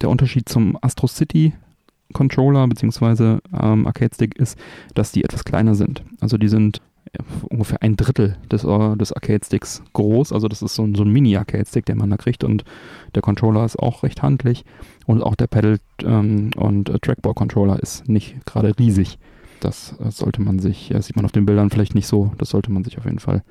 Der 0.00 0.08
Unterschied 0.08 0.48
zum 0.48 0.78
Astro 0.80 1.08
City 1.08 1.52
Controller 2.14 2.66
bzw. 2.66 3.38
Ähm, 3.52 3.86
Arcade 3.86 4.14
Stick 4.14 4.34
ist, 4.38 4.58
dass 4.94 5.12
die 5.12 5.24
etwas 5.24 5.44
kleiner 5.44 5.74
sind. 5.74 6.02
Also 6.20 6.38
die 6.38 6.48
sind 6.48 6.80
ungefähr 7.48 7.82
ein 7.82 7.96
Drittel 7.96 8.36
des, 8.50 8.64
uh, 8.64 8.94
des 8.96 9.12
Arcade-Sticks 9.12 9.82
groß. 9.92 10.32
Also 10.32 10.48
das 10.48 10.62
ist 10.62 10.74
so 10.74 10.82
ein, 10.82 10.94
so 10.94 11.02
ein 11.02 11.10
Mini-Arcade-Stick, 11.10 11.86
den 11.86 11.98
man 11.98 12.10
da 12.10 12.16
kriegt 12.16 12.44
und 12.44 12.64
der 13.14 13.22
Controller 13.22 13.64
ist 13.64 13.78
auch 13.78 14.02
recht 14.02 14.22
handlich 14.22 14.64
und 15.06 15.22
auch 15.22 15.34
der 15.34 15.46
Pedal- 15.46 15.80
ähm, 16.02 16.50
und 16.56 16.88
äh, 16.88 16.98
Trackball-Controller 16.98 17.80
ist 17.80 18.08
nicht 18.08 18.44
gerade 18.46 18.78
riesig. 18.78 19.18
Das 19.60 19.96
äh, 20.00 20.10
sollte 20.10 20.42
man 20.42 20.58
sich, 20.58 20.90
ja, 20.90 21.00
sieht 21.02 21.16
man 21.16 21.24
auf 21.24 21.32
den 21.32 21.46
Bildern 21.46 21.70
vielleicht 21.70 21.94
nicht 21.94 22.06
so, 22.06 22.32
das 22.38 22.50
sollte 22.50 22.70
man 22.70 22.84
sich 22.84 22.98
auf 22.98 23.04
jeden 23.04 23.18
Fall 23.18 23.42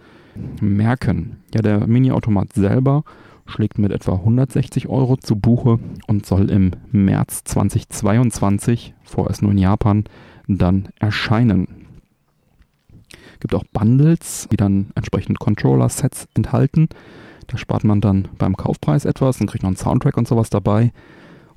merken. 0.62 1.38
Ja, 1.54 1.62
der 1.62 1.88
Mini-Automat 1.88 2.54
selber 2.54 3.04
schlägt 3.48 3.80
mit 3.80 3.92
etwa 3.92 4.14
160 4.14 4.88
Euro 4.88 5.18
zu 5.18 5.36
Buche 5.36 5.80
und 6.08 6.26
soll 6.26 6.50
im 6.52 6.72
März 6.92 7.44
2022, 7.46 8.94
vorerst 9.04 9.42
nur 9.42 9.52
in 9.52 9.58
Japan, 9.58 10.04
dann 10.48 10.90
erscheinen. 11.00 11.77
Gibt 13.39 13.56
auch 13.56 13.63
Bundles, 13.72 14.48
die 14.51 14.58
dann 14.58 14.91
entsprechend 14.96 15.39
Controller-Sets 15.39 16.27
enthalten. 16.34 16.89
Da 17.48 17.58
spart 17.58 17.84
man 17.84 18.01
dann 18.01 18.27
beim 18.38 18.58
Kaufpreis 18.58 19.06
etwas 19.06 19.39
und 19.39 19.48
kriegt 19.48 19.63
noch 19.63 19.70
einen 19.70 19.77
Soundtrack 19.77 20.17
und 20.17 20.27
sowas 20.27 20.50
dabei 20.50 20.91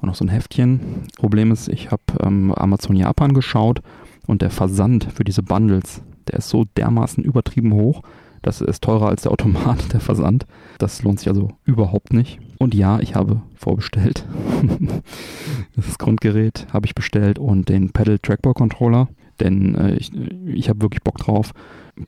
und 0.00 0.08
noch 0.08 0.14
so 0.14 0.25
ein 0.25 0.28
Heftchen. 0.28 0.80
Problem 1.16 1.50
ist, 1.52 1.68
ich 1.68 1.90
habe 1.90 2.02
ähm, 2.20 2.52
Amazon 2.52 2.96
Japan 2.96 3.34
geschaut 3.34 3.82
und 4.26 4.42
der 4.42 4.50
Versand 4.50 5.08
für 5.12 5.25
diese 5.25 5.42
Bundles, 5.42 6.02
der 6.28 6.38
ist 6.38 6.49
so 6.49 6.64
dermaßen 6.76 7.25
übertrieben 7.25 7.72
hoch. 7.75 8.02
Das 8.42 8.62
ist 8.62 8.82
teurer 8.82 9.08
als 9.08 9.22
der 9.22 9.32
Automat, 9.32 9.78
der 9.92 10.00
Versand. 10.00 10.46
Das 10.78 11.02
lohnt 11.02 11.18
sich 11.18 11.28
also 11.28 11.50
überhaupt 11.64 12.12
nicht. 12.12 12.38
Und 12.58 12.75
ja, 12.75 13.00
ich 13.00 13.14
habe 13.14 13.42
vorbestellt. 13.54 14.25
das 15.76 15.99
Grundgerät 15.99 16.66
habe 16.72 16.87
ich 16.87 16.94
bestellt 16.94 17.38
und 17.38 17.68
den 17.68 17.90
Pedal 17.90 18.18
Trackball 18.18 18.54
Controller. 18.54 19.08
Denn 19.40 19.75
äh, 19.75 19.94
ich, 19.94 20.12
ich 20.47 20.68
habe 20.68 20.82
wirklich 20.82 21.02
Bock 21.02 21.18
drauf, 21.18 21.52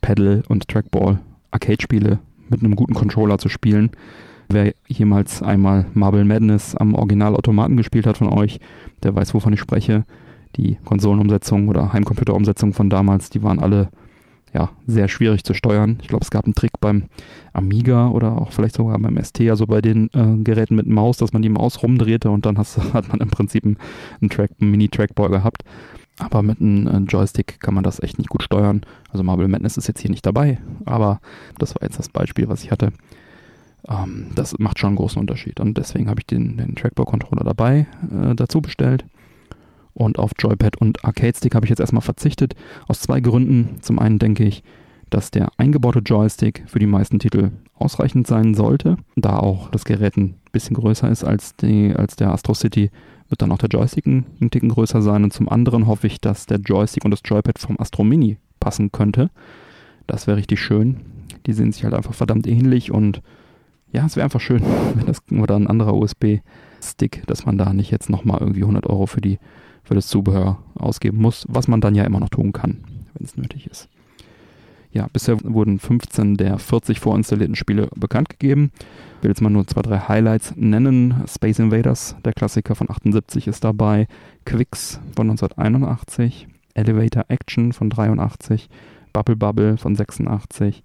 Pedal 0.00 0.42
und 0.48 0.68
Trackball 0.68 1.20
Arcade-Spiele 1.50 2.18
mit 2.48 2.60
einem 2.60 2.76
guten 2.76 2.94
Controller 2.94 3.38
zu 3.38 3.48
spielen. 3.48 3.90
Wer 4.48 4.74
jemals 4.86 5.42
einmal 5.42 5.86
Marble 5.94 6.24
Madness 6.24 6.74
am 6.74 6.94
Originalautomaten 6.94 7.76
gespielt 7.76 8.06
hat 8.06 8.18
von 8.18 8.28
euch, 8.28 8.60
der 9.02 9.14
weiß, 9.14 9.32
wovon 9.34 9.52
ich 9.52 9.60
spreche. 9.60 10.04
Die 10.56 10.76
Konsolenumsetzung 10.84 11.68
oder 11.68 11.92
Heimcomputerumsetzung 11.92 12.74
von 12.74 12.90
damals, 12.90 13.30
die 13.30 13.42
waren 13.42 13.58
alle 13.58 13.88
ja, 14.52 14.70
sehr 14.86 15.08
schwierig 15.08 15.44
zu 15.44 15.54
steuern. 15.54 15.98
Ich 16.02 16.08
glaube, 16.08 16.24
es 16.24 16.30
gab 16.30 16.44
einen 16.44 16.54
Trick 16.54 16.72
beim 16.80 17.04
Amiga 17.54 18.08
oder 18.08 18.36
auch 18.36 18.52
vielleicht 18.52 18.74
sogar 18.74 18.98
beim 18.98 19.22
ST, 19.22 19.40
also 19.48 19.66
bei 19.66 19.80
den 19.80 20.10
äh, 20.12 20.42
Geräten 20.42 20.76
mit 20.76 20.86
Maus, 20.86 21.16
dass 21.16 21.32
man 21.32 21.40
die 21.40 21.48
Maus 21.48 21.82
rumdrehte 21.82 22.30
und 22.30 22.44
dann 22.44 22.58
hast, 22.58 22.78
hat 22.92 23.08
man 23.08 23.20
im 23.20 23.30
Prinzip 23.30 23.64
einen, 23.64 23.78
einen 24.20 24.28
Track, 24.28 24.50
einen 24.60 24.70
Mini-Trackball 24.70 25.30
gehabt. 25.30 25.62
Aber 26.22 26.42
mit 26.42 26.60
einem 26.60 26.86
äh, 26.86 26.98
Joystick 26.98 27.60
kann 27.60 27.74
man 27.74 27.84
das 27.84 28.02
echt 28.02 28.18
nicht 28.18 28.30
gut 28.30 28.42
steuern. 28.42 28.82
Also 29.10 29.22
Marble 29.24 29.48
Madness 29.48 29.76
ist 29.76 29.88
jetzt 29.88 30.00
hier 30.00 30.10
nicht 30.10 30.24
dabei, 30.24 30.58
aber 30.84 31.20
das 31.58 31.74
war 31.74 31.82
jetzt 31.82 31.98
das 31.98 32.08
Beispiel, 32.08 32.48
was 32.48 32.62
ich 32.62 32.70
hatte. 32.70 32.92
Ähm, 33.88 34.28
das 34.34 34.58
macht 34.58 34.78
schon 34.78 34.88
einen 34.88 34.96
großen 34.96 35.20
Unterschied 35.20 35.60
und 35.60 35.76
deswegen 35.76 36.08
habe 36.08 36.20
ich 36.20 36.26
den, 36.26 36.56
den 36.56 36.76
Trackball-Controller 36.76 37.44
dabei 37.44 37.86
äh, 38.10 38.34
dazu 38.34 38.60
bestellt. 38.60 39.04
Und 39.94 40.18
auf 40.18 40.30
Joypad 40.38 40.78
und 40.78 41.04
Arcade 41.04 41.36
Stick 41.36 41.54
habe 41.54 41.66
ich 41.66 41.70
jetzt 41.70 41.80
erstmal 41.80 42.02
verzichtet. 42.02 42.54
Aus 42.88 43.00
zwei 43.00 43.20
Gründen. 43.20 43.76
Zum 43.82 43.98
einen 43.98 44.18
denke 44.18 44.42
ich, 44.44 44.62
dass 45.10 45.30
der 45.30 45.50
eingebaute 45.58 45.98
Joystick 45.98 46.62
für 46.66 46.78
die 46.78 46.86
meisten 46.86 47.18
Titel 47.18 47.50
ausreichend 47.74 48.26
sein 48.26 48.54
sollte, 48.54 48.96
da 49.16 49.38
auch 49.38 49.68
das 49.68 49.84
Gerät 49.84 50.16
ein 50.16 50.36
bisschen 50.52 50.74
größer 50.74 51.10
ist 51.10 51.24
als, 51.24 51.56
die, 51.56 51.94
als 51.94 52.16
der 52.16 52.32
Astro 52.32 52.54
City 52.54 52.90
wird 53.32 53.42
dann 53.42 53.50
auch 53.50 53.58
der 53.58 53.68
Joystick 53.68 54.06
ein, 54.06 54.50
Ticken 54.50 54.68
größer 54.68 55.02
sein. 55.02 55.24
Und 55.24 55.32
zum 55.32 55.48
anderen 55.48 55.88
hoffe 55.88 56.06
ich, 56.06 56.20
dass 56.20 56.46
der 56.46 56.58
Joystick 56.58 57.04
und 57.04 57.10
das 57.10 57.22
Joypad 57.24 57.58
vom 57.58 57.80
Astro 57.80 58.04
Mini 58.04 58.38
passen 58.60 58.92
könnte. 58.92 59.30
Das 60.06 60.28
wäre 60.28 60.36
richtig 60.36 60.60
schön. 60.60 61.00
Die 61.46 61.52
sehen 61.52 61.72
sich 61.72 61.82
halt 61.82 61.94
einfach 61.94 62.14
verdammt 62.14 62.46
ähnlich 62.46 62.92
und 62.92 63.22
ja, 63.90 64.06
es 64.06 64.16
wäre 64.16 64.24
einfach 64.24 64.40
schön, 64.40 64.62
wenn 64.94 65.06
das 65.06 65.22
oder 65.30 65.56
ein 65.56 65.66
anderer 65.66 65.94
USB-Stick, 65.94 67.26
dass 67.26 67.44
man 67.44 67.58
da 67.58 67.72
nicht 67.72 67.90
jetzt 67.90 68.10
nochmal 68.10 68.38
irgendwie 68.40 68.62
100 68.62 68.86
Euro 68.86 69.06
für, 69.06 69.20
die, 69.20 69.38
für 69.82 69.94
das 69.94 70.06
Zubehör 70.06 70.58
ausgeben 70.74 71.18
muss, 71.18 71.46
was 71.48 71.68
man 71.68 71.80
dann 71.80 71.94
ja 71.94 72.04
immer 72.04 72.20
noch 72.20 72.28
tun 72.28 72.52
kann, 72.52 72.84
wenn 73.14 73.24
es 73.24 73.36
nötig 73.36 73.66
ist. 73.66 73.88
Ja, 74.92 75.08
bisher 75.11 75.38
wurden 75.42 75.78
15 75.78 76.37
der 76.37 76.58
40 76.58 77.00
vorinstallierten 77.00 77.56
Spiele 77.56 77.88
bekannt 77.96 78.28
gegeben. 78.28 78.72
Ich 79.16 79.22
will 79.22 79.30
jetzt 79.30 79.40
mal 79.40 79.49
nur 79.49 79.66
zwei, 79.66 79.80
drei 79.80 79.99
Highlights 79.99 80.52
nennen. 80.56 81.25
Space 81.26 81.58
Invaders, 81.58 82.14
der 82.25 82.34
Klassiker 82.34 82.75
von 82.75 82.90
78 82.90 83.49
ist 83.49 83.64
dabei. 83.64 84.06
Quicks 84.44 85.00
von 85.16 85.30
1981. 85.30 86.46
Elevator 86.75 87.25
Action 87.28 87.72
von 87.72 87.88
83. 87.88 88.68
Bubble 89.14 89.37
Bubble 89.37 89.78
von 89.78 89.96
86. 89.96 90.82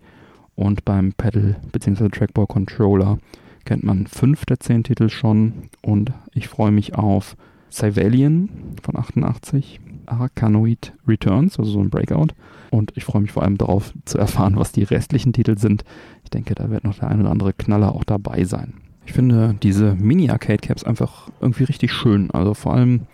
Und 0.56 0.86
beim 0.86 1.12
Pedal 1.14 1.58
bzw. 1.74 2.08
Trackball 2.08 2.48
Controller 2.48 3.20
kennt 3.66 3.84
man 3.84 4.08
fünf 4.08 4.46
der 4.46 4.62
zehn 4.62 4.84
Titel 4.84 5.10
schon. 5.10 5.70
Und 5.82 6.14
ich 6.34 6.48
freue 6.48 6.72
mich 6.72 6.96
auf 6.96 7.36
Civalian 7.70 8.48
von 8.82 8.96
88. 8.96 9.82
Arcanoid 10.08 10.94
Returns, 11.08 11.60
also 11.60 11.72
so 11.72 11.80
ein 11.80 11.90
Breakout. 11.90 12.28
Und 12.70 12.92
ich 12.96 13.06
freue 13.06 13.22
mich 13.22 13.32
vor 13.32 13.44
allem 13.44 13.58
darauf 13.58 13.94
zu 14.06 14.18
erfahren, 14.18 14.56
was 14.58 14.72
die 14.72 14.84
restlichen 14.84 15.34
Titel 15.34 15.58
sind. 15.58 15.84
Ich 16.24 16.30
denke, 16.30 16.56
da 16.56 16.70
wird 16.70 16.84
noch 16.84 16.98
der 16.98 17.10
ein 17.10 17.22
oder 17.22 17.32
andere 17.32 17.54
Knaller 17.54 17.94
auch 17.94 18.04
dabei 18.04 18.44
sein. 18.44 18.74
Ich 19.06 19.14
finde 19.14 19.56
diese 19.64 19.96
Mini-Arcade-Caps 19.96 20.84
einfach 20.84 21.30
irgendwie 21.40 21.64
richtig 21.64 21.94
schön. 21.94 22.30
Also 22.32 22.54
vor 22.54 22.74
allem 22.74 23.08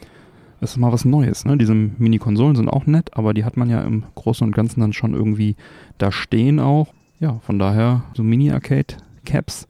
ist 0.60 0.72
es 0.72 0.78
mal 0.78 0.92
was 0.92 1.06
Neues. 1.06 1.46
Ne? 1.46 1.58
Diese 1.58 1.76
Mini-Konsolen 1.76 2.56
sind 2.56 2.70
auch 2.70 2.88
nett, 2.88 3.16
aber 3.16 3.34
die 3.34 3.46
hat 3.46 3.58
man 3.58 3.70
ja 3.70 3.82
im 3.82 4.04
Großen 4.16 4.46
und 4.46 4.56
Ganzen 4.56 4.80
dann 4.80 4.94
schon 4.94 5.14
irgendwie 5.14 5.56
da 6.00 6.12
stehen 6.12 6.60
auch. 6.60 6.88
Ja, 7.20 7.40
von 7.42 7.60
daher 7.60 8.04
so 8.16 8.24
Mini-Arcade-Caps 8.24 9.68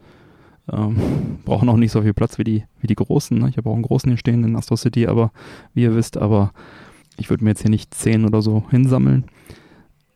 ähm, 0.71 0.95
brauchen 1.45 1.67
auch 1.67 1.77
nicht 1.77 1.91
so 1.91 2.01
viel 2.01 2.13
Platz 2.13 2.37
wie 2.37 2.43
die, 2.43 2.63
wie 2.79 2.87
die 2.87 2.95
großen. 2.95 3.37
Ne? 3.37 3.49
Ich 3.49 3.57
habe 3.57 3.69
auch 3.69 3.73
einen 3.73 3.83
großen 3.83 4.09
hier 4.09 4.17
stehen 4.17 4.43
in 4.43 4.55
Astro 4.55 4.75
City, 4.75 5.07
aber 5.07 5.31
wie 5.73 5.83
ihr 5.83 5.95
wisst, 5.95 6.17
aber 6.17 6.53
ich 7.17 7.29
würde 7.29 7.43
mir 7.43 7.51
jetzt 7.51 7.61
hier 7.61 7.69
nicht 7.69 7.93
10 7.93 8.25
oder 8.25 8.41
so 8.41 8.63
hinsammeln. 8.69 9.25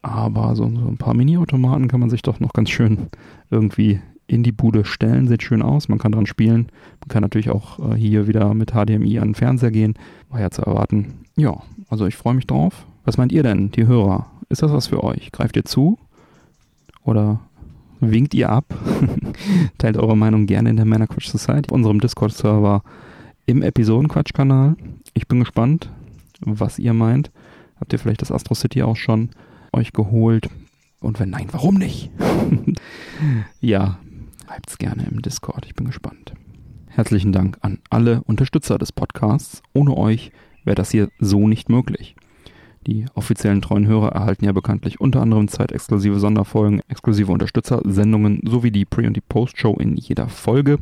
Aber 0.01 0.55
so, 0.55 0.63
so 0.63 0.87
ein 0.87 0.97
paar 0.97 1.13
Mini-Automaten 1.13 1.87
kann 1.87 1.99
man 1.99 2.09
sich 2.09 2.21
doch 2.21 2.39
noch 2.39 2.53
ganz 2.53 2.69
schön 2.69 3.07
irgendwie 3.49 3.99
in 4.27 4.43
die 4.43 4.51
Bude 4.51 4.85
stellen. 4.85 5.27
Sieht 5.27 5.43
schön 5.43 5.61
aus, 5.61 5.89
man 5.89 5.99
kann 5.99 6.11
dran 6.11 6.25
spielen. 6.25 6.67
Man 7.01 7.09
kann 7.09 7.21
natürlich 7.21 7.49
auch 7.49 7.79
äh, 7.79 7.95
hier 7.95 8.27
wieder 8.27 8.53
mit 8.53 8.71
HDMI 8.71 9.19
an 9.19 9.29
den 9.29 9.35
Fernseher 9.35 9.71
gehen. 9.71 9.95
War 10.29 10.41
ja 10.41 10.51
zu 10.51 10.61
erwarten. 10.61 11.25
Ja, 11.35 11.61
also 11.89 12.05
ich 12.05 12.15
freue 12.15 12.33
mich 12.33 12.47
drauf. 12.47 12.85
Was 13.05 13.17
meint 13.17 13.31
ihr 13.31 13.43
denn, 13.43 13.71
die 13.71 13.87
Hörer? 13.87 14.27
Ist 14.49 14.61
das 14.61 14.71
was 14.71 14.87
für 14.87 15.03
euch? 15.03 15.31
Greift 15.31 15.55
ihr 15.55 15.65
zu? 15.65 15.97
Oder 17.03 17.39
winkt 17.99 18.33
ihr 18.33 18.49
ab? 18.49 18.65
Teilt 19.77 19.97
eure 19.97 20.17
Meinung 20.17 20.45
gerne 20.45 20.69
in 20.69 20.75
der 20.75 20.85
Männerquatsch 20.85 21.29
Society, 21.29 21.71
unserem 21.71 22.01
Discord-Server 22.01 22.83
im 23.45 23.61
Episodenquatsch-Kanal. 23.61 24.75
Ich 25.13 25.27
bin 25.27 25.39
gespannt, 25.39 25.89
was 26.41 26.79
ihr 26.79 26.93
meint. 26.93 27.31
Habt 27.79 27.93
ihr 27.93 27.99
vielleicht 27.99 28.21
das 28.21 28.31
Astro 28.31 28.55
City 28.55 28.83
auch 28.83 28.95
schon 28.95 29.29
euch 29.73 29.93
geholt? 29.93 30.49
Und 30.99 31.19
wenn 31.19 31.29
nein, 31.29 31.47
warum 31.51 31.75
nicht? 31.75 32.09
ja, 33.61 33.99
bleibt's 34.45 34.77
gerne 34.77 35.05
im 35.09 35.21
Discord. 35.21 35.65
Ich 35.65 35.75
bin 35.75 35.85
gespannt. 35.85 36.33
Herzlichen 36.87 37.31
Dank 37.31 37.57
an 37.61 37.79
alle 37.89 38.23
Unterstützer 38.23 38.77
des 38.79 38.91
Podcasts. 38.91 39.61
Ohne 39.73 39.95
euch 39.95 40.31
wäre 40.63 40.75
das 40.75 40.91
hier 40.91 41.09
so 41.19 41.47
nicht 41.47 41.69
möglich. 41.69 42.15
Die 42.87 43.05
offiziellen 43.15 43.61
treuen 43.61 43.85
Hörer 43.85 44.13
erhalten 44.13 44.45
ja 44.45 44.53
bekanntlich 44.53 45.01
unter 45.01 45.21
anderem 45.21 45.49
zeitexklusive 45.49 46.21
Sonderfolgen, 46.21 46.81
exklusive 46.87 47.33
Unterstützersendungen 47.33 48.39
sowie 48.45 48.71
die 48.71 48.85
Pre- 48.85 49.05
und 49.05 49.13
die 49.13 49.21
Post-Show 49.21 49.75
in 49.77 49.97
jeder 49.97 50.29
Folge. 50.29 50.79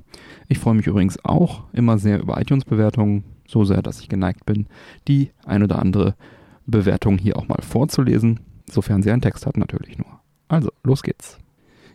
Ich 0.48 0.60
freue 0.60 0.76
mich 0.76 0.86
übrigens 0.86 1.18
auch 1.26 1.64
immer 1.74 1.98
sehr 1.98 2.20
über 2.20 2.40
iTunes-Bewertungen, 2.40 3.24
so 3.48 3.66
sehr, 3.66 3.82
dass 3.82 4.02
ich 4.02 4.08
geneigt 4.08 4.46
bin, 4.46 4.68
die 5.08 5.32
ein 5.46 5.64
oder 5.64 5.80
andere 5.80 6.14
Bewertung 6.68 7.18
hier 7.18 7.38
auch 7.38 7.48
mal 7.48 7.64
vorzulesen, 7.64 8.40
sofern 8.70 9.02
sie 9.02 9.10
einen 9.10 9.24
Text 9.24 9.48
hat 9.48 9.58
natürlich 9.58 9.98
nur. 9.98 10.20
Also, 10.48 10.70
los 10.84 11.02
geht's. 11.02 11.40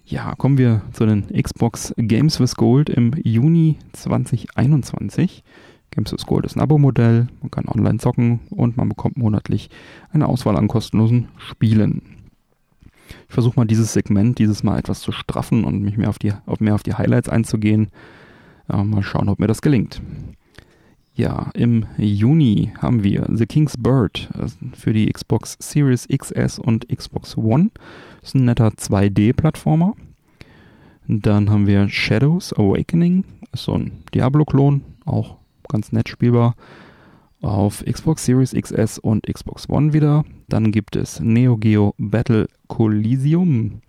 Ja, 0.05 0.35
kommen 0.35 0.59
wir 0.59 0.83
zu 0.93 1.07
den 1.07 1.29
Xbox 1.41 1.95
Games 1.97 2.41
with 2.41 2.57
Gold 2.57 2.91
im 2.91 3.13
Juni 3.23 3.79
2021. 3.93 5.45
Games 5.91 6.13
with 6.13 6.27
Gold 6.27 6.47
ist 6.47 6.57
ein 6.57 6.61
Abo-Modell, 6.61 7.29
man 7.41 7.51
kann 7.51 7.67
online 7.67 7.99
zocken 7.99 8.41
und 8.51 8.77
man 8.77 8.89
bekommt 8.89 9.17
monatlich 9.17 9.71
eine 10.13 10.29
Auswahl 10.29 10.57
an 10.57 10.69
kostenlosen 10.69 11.29
Spielen. 11.37 12.03
Ich 13.29 13.35
versuche 13.35 13.59
mal 13.59 13.67
dieses 13.67 13.93
Segment 13.93 14.39
dieses 14.39 14.63
Mal 14.63 14.79
etwas 14.79 15.01
zu 15.01 15.11
straffen 15.11 15.65
und 15.65 15.83
mich 15.83 15.97
mehr 15.97 16.09
auf 16.09 16.19
die, 16.19 16.33
auf 16.47 16.61
mehr 16.61 16.75
auf 16.75 16.83
die 16.83 16.95
Highlights 16.95 17.29
einzugehen. 17.29 17.89
Äh, 18.69 18.85
mal 18.85 19.03
schauen, 19.03 19.29
ob 19.29 19.41
mir 19.41 19.49
das 19.49 19.63
gelingt. 19.63 20.01
Ja, 21.15 21.51
im 21.55 21.87
Juni 21.99 22.73
haben 22.79 23.03
wir 23.03 23.27
The 23.33 23.47
King's 23.47 23.77
Bird 23.77 24.31
äh, 24.39 24.47
für 24.77 24.93
die 24.93 25.07
Xbox 25.07 25.57
Series 25.59 26.07
XS 26.07 26.59
und 26.59 26.89
Xbox 26.89 27.37
One. 27.37 27.71
Das 28.21 28.31
ist 28.31 28.35
ein 28.37 28.45
netter 28.45 28.69
2D-Plattformer. 28.69 29.95
Dann 31.09 31.51
haben 31.51 31.67
wir 31.67 31.89
Shadows 31.89 32.53
Awakening, 32.53 33.25
ist 33.53 33.65
so 33.65 33.75
ein 33.75 34.05
Diablo-Klon, 34.15 34.83
auch 35.05 35.40
ganz 35.71 35.93
nett 35.93 36.09
spielbar. 36.09 36.55
Auf 37.41 37.83
Xbox 37.85 38.27
Series 38.27 38.53
XS 38.53 38.99
und 38.99 39.27
Xbox 39.27 39.69
One 39.71 39.95
wieder. 39.95 40.25
Dann 40.49 40.73
gibt 40.73 40.95
es 40.97 41.21
Neo 41.21 41.57
Geo 41.57 41.95
Battle 41.97 42.49
Coliseum. 42.69 43.81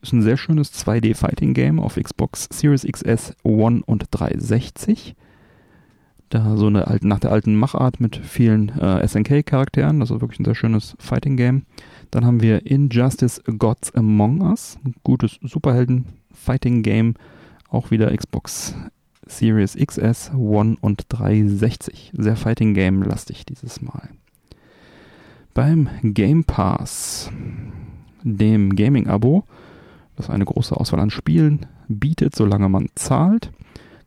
Ist 0.00 0.12
ein 0.12 0.22
sehr 0.22 0.36
schönes 0.36 0.72
2D-Fighting-Game 0.72 1.80
auf 1.80 1.96
Xbox 1.96 2.48
Series 2.50 2.86
XS, 2.86 3.34
One 3.42 3.82
und 3.84 4.06
360. 4.10 5.14
Da 6.30 6.56
so 6.56 6.66
eine 6.66 6.86
alte, 6.88 7.06
nach 7.06 7.20
der 7.20 7.32
alten 7.32 7.54
Machart 7.54 8.00
mit 8.00 8.16
vielen 8.16 8.70
äh, 8.70 9.06
SNK-Charakteren. 9.06 10.00
Das 10.00 10.10
ist 10.10 10.20
wirklich 10.20 10.40
ein 10.40 10.44
sehr 10.44 10.54
schönes 10.54 10.96
Fighting-Game. 10.98 11.64
Dann 12.10 12.24
haben 12.24 12.42
wir 12.42 12.66
Injustice 12.66 13.42
Gods 13.58 13.94
Among 13.94 14.40
Us. 14.42 14.78
Ein 14.84 14.94
gutes 15.04 15.38
Superhelden-Fighting-Game. 15.42 17.14
Auch 17.68 17.90
wieder 17.90 18.14
Xbox 18.16 18.74
Series 19.26 19.76
XS, 19.76 20.32
One 20.34 20.76
und 20.80 21.06
360. 21.08 22.12
Sehr 22.16 22.36
Fighting-Game-lastig 22.36 23.46
dieses 23.46 23.80
Mal. 23.82 24.10
Beim 25.54 25.88
Game 26.02 26.44
Pass, 26.44 27.30
dem 28.22 28.74
Gaming-Abo, 28.74 29.44
das 30.16 30.30
eine 30.30 30.44
große 30.44 30.76
Auswahl 30.76 31.00
an 31.00 31.10
Spielen 31.10 31.66
bietet, 31.88 32.34
solange 32.34 32.68
man 32.68 32.88
zahlt, 32.94 33.50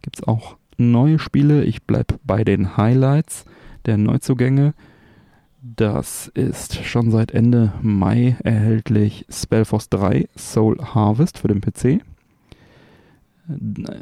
gibt 0.02 0.18
es 0.18 0.28
auch 0.28 0.58
neue 0.78 1.20
Spiele. 1.20 1.64
Ich 1.64 1.84
bleibe 1.84 2.20
bei 2.24 2.44
den 2.44 2.78
Highlights 2.78 3.46
der 3.86 3.98
Neuzugänge. 3.98 4.74
Das 5.62 6.28
ist 6.34 6.86
schon 6.86 7.12
seit 7.12 7.32
Ende 7.32 7.74
Mai 7.82 8.38
erhältlich 8.44 9.26
Spellforce 9.30 9.90
3 9.90 10.30
Soul 10.38 10.78
Harvest 10.80 11.40
für 11.40 11.48
den 11.48 11.62
PC. 11.62 12.04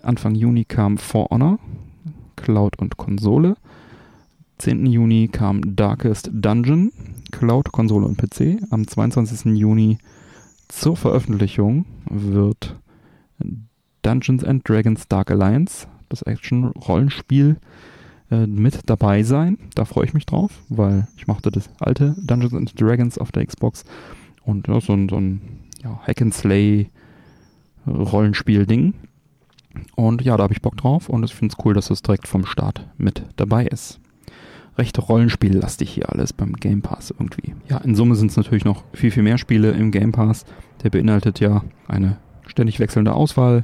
Anfang 0.01 0.35
Juni 0.35 0.65
kam 0.65 0.97
For 0.97 1.27
Honor, 1.29 1.59
Cloud 2.35 2.79
und 2.79 2.97
Konsole. 2.97 3.55
10. 4.57 4.85
Juni 4.85 5.27
kam 5.27 5.75
Darkest 5.75 6.29
Dungeon, 6.33 6.91
Cloud, 7.31 7.71
Konsole 7.71 8.05
und 8.05 8.17
PC. 8.17 8.61
Am 8.69 8.87
22. 8.87 9.57
Juni 9.57 9.97
zur 10.69 10.95
Veröffentlichung 10.95 11.85
wird 12.09 12.75
Dungeons 14.01 14.43
and 14.43 14.67
Dragons 14.67 15.07
Dark 15.07 15.31
Alliance 15.31 15.87
das 16.09 16.21
Action-Rollenspiel 16.21 17.57
äh, 18.31 18.47
mit 18.47 18.81
dabei 18.85 19.23
sein. 19.23 19.57
Da 19.75 19.85
freue 19.85 20.05
ich 20.05 20.13
mich 20.13 20.25
drauf, 20.25 20.51
weil 20.69 21.07
ich 21.17 21.27
mochte 21.27 21.51
das 21.51 21.69
alte 21.79 22.15
Dungeons 22.17 22.53
and 22.53 22.79
Dragons 22.79 23.17
auf 23.17 23.31
der 23.31 23.45
Xbox 23.45 23.83
und 24.43 24.67
ja, 24.67 24.79
so 24.79 24.93
ein, 24.93 25.09
so 25.09 25.17
ein 25.17 25.41
ja, 25.83 25.99
Hack-and-Slay 26.07 26.89
Rollenspiel-Ding. 27.87 28.93
Und 29.95 30.21
ja, 30.21 30.37
da 30.37 30.43
habe 30.43 30.53
ich 30.53 30.61
Bock 30.61 30.77
drauf 30.77 31.09
und 31.09 31.23
ich 31.23 31.33
finde 31.33 31.55
es 31.57 31.65
cool, 31.65 31.73
dass 31.73 31.89
es 31.89 32.01
direkt 32.01 32.27
vom 32.27 32.45
Start 32.45 32.87
mit 32.97 33.23
dabei 33.35 33.65
ist. 33.65 33.99
Recht 34.77 34.97
Rollenspiellastig 34.99 35.89
hier 35.89 36.11
alles 36.11 36.33
beim 36.33 36.53
Game 36.53 36.81
Pass 36.81 37.11
irgendwie. 37.11 37.55
Ja, 37.69 37.77
in 37.77 37.95
Summe 37.95 38.15
sind 38.15 38.31
es 38.31 38.37
natürlich 38.37 38.65
noch 38.65 38.83
viel, 38.93 39.11
viel 39.11 39.23
mehr 39.23 39.37
Spiele 39.37 39.71
im 39.71 39.91
Game 39.91 40.11
Pass. 40.11 40.45
Der 40.83 40.89
beinhaltet 40.89 41.39
ja 41.39 41.63
eine 41.87 42.17
ständig 42.47 42.79
wechselnde 42.79 43.13
Auswahl 43.13 43.63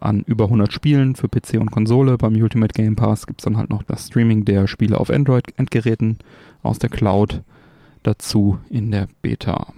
an 0.00 0.22
über 0.26 0.44
100 0.44 0.72
Spielen 0.72 1.14
für 1.14 1.28
PC 1.28 1.54
und 1.60 1.70
Konsole. 1.70 2.16
Beim 2.16 2.34
Ultimate 2.34 2.72
Game 2.72 2.96
Pass 2.96 3.26
gibt 3.26 3.40
es 3.40 3.44
dann 3.44 3.56
halt 3.56 3.70
noch 3.70 3.82
das 3.82 4.08
Streaming 4.08 4.44
der 4.44 4.66
Spiele 4.66 4.98
auf 4.98 5.10
Android-Endgeräten 5.10 6.18
aus 6.62 6.78
der 6.78 6.90
Cloud 6.90 7.42
dazu 8.02 8.58
in 8.68 8.90
der 8.90 9.08
Beta. 9.22 9.72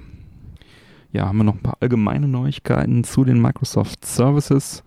Ja, 1.13 1.27
haben 1.29 1.39
wir 1.39 1.45
noch 1.45 1.57
ein 1.57 1.63
paar 1.63 1.77
allgemeine 1.81 2.29
Neuigkeiten 2.29 3.05
zu 3.05 3.25
den 3.25 3.41
Microsoft 3.41 4.05
Services. 4.05 4.83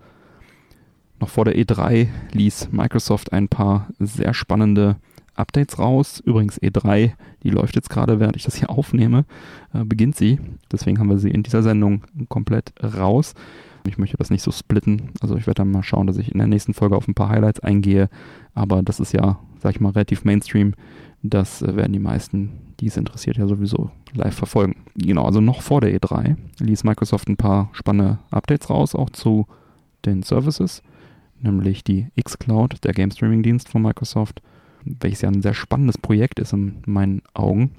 Noch 1.20 1.28
vor 1.28 1.44
der 1.44 1.56
E3 1.56 2.08
ließ 2.32 2.68
Microsoft 2.72 3.32
ein 3.32 3.48
paar 3.48 3.88
sehr 3.98 4.34
spannende 4.34 4.96
Updates 5.34 5.78
raus. 5.78 6.20
Übrigens 6.24 6.60
E3, 6.60 7.12
die 7.42 7.50
läuft 7.50 7.76
jetzt 7.76 7.90
gerade, 7.90 8.20
während 8.20 8.36
ich 8.36 8.44
das 8.44 8.56
hier 8.56 8.70
aufnehme, 8.70 9.24
äh, 9.72 9.84
beginnt 9.84 10.16
sie. 10.16 10.38
Deswegen 10.70 10.98
haben 10.98 11.10
wir 11.10 11.18
sie 11.18 11.30
in 11.30 11.42
dieser 11.42 11.62
Sendung 11.62 12.02
komplett 12.28 12.72
raus. 12.82 13.34
Ich 13.86 13.98
möchte 13.98 14.16
das 14.16 14.30
nicht 14.30 14.42
so 14.42 14.50
splitten. 14.50 15.10
Also 15.20 15.36
ich 15.36 15.46
werde 15.46 15.58
dann 15.58 15.70
mal 15.70 15.82
schauen, 15.82 16.06
dass 16.06 16.18
ich 16.18 16.32
in 16.32 16.38
der 16.38 16.48
nächsten 16.48 16.74
Folge 16.74 16.96
auf 16.96 17.06
ein 17.06 17.14
paar 17.14 17.28
Highlights 17.28 17.60
eingehe. 17.60 18.08
Aber 18.54 18.82
das 18.82 19.00
ist 19.00 19.12
ja, 19.12 19.38
sag 19.60 19.74
ich 19.74 19.80
mal, 19.80 19.90
relativ 19.92 20.24
Mainstream. 20.24 20.74
Das 21.22 21.62
äh, 21.62 21.76
werden 21.76 21.92
die 21.92 21.98
meisten, 21.98 22.50
die 22.80 22.86
es 22.86 22.96
interessiert, 22.96 23.36
ja 23.36 23.46
sowieso 23.46 23.90
live 24.12 24.34
verfolgen. 24.34 24.76
Genau, 24.96 25.24
also 25.24 25.40
noch 25.40 25.62
vor 25.62 25.80
der 25.80 25.98
E3 25.98 26.36
ließ 26.58 26.84
Microsoft 26.84 27.28
ein 27.28 27.36
paar 27.36 27.70
spannende 27.72 28.18
Updates 28.30 28.68
raus, 28.68 28.94
auch 28.94 29.10
zu 29.10 29.46
den 30.04 30.22
Services, 30.22 30.82
nämlich 31.40 31.84
die 31.84 32.08
xCloud, 32.22 32.84
der 32.84 32.92
Game 32.92 33.10
Streaming 33.10 33.42
Dienst 33.42 33.68
von 33.68 33.82
Microsoft, 33.82 34.42
welches 34.84 35.22
ja 35.22 35.28
ein 35.28 35.42
sehr 35.42 35.54
spannendes 35.54 35.98
Projekt 35.98 36.38
ist 36.38 36.52
in 36.52 36.76
meinen 36.86 37.22
Augen. 37.34 37.72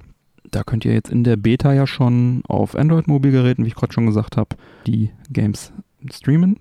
Da 0.50 0.64
könnt 0.64 0.86
ihr 0.86 0.94
jetzt 0.94 1.12
in 1.12 1.24
der 1.24 1.36
Beta 1.38 1.74
ja 1.74 1.88
schon 1.88 2.42
auf 2.48 2.76
Android-Mobilgeräten, 2.76 3.64
wie 3.64 3.70
ich 3.70 3.76
gerade 3.76 3.94
schon 3.94 4.06
gesagt 4.06 4.38
habe, 4.38 4.56
die 4.86 5.12
Games 5.30 5.74
streamen. 6.12 6.58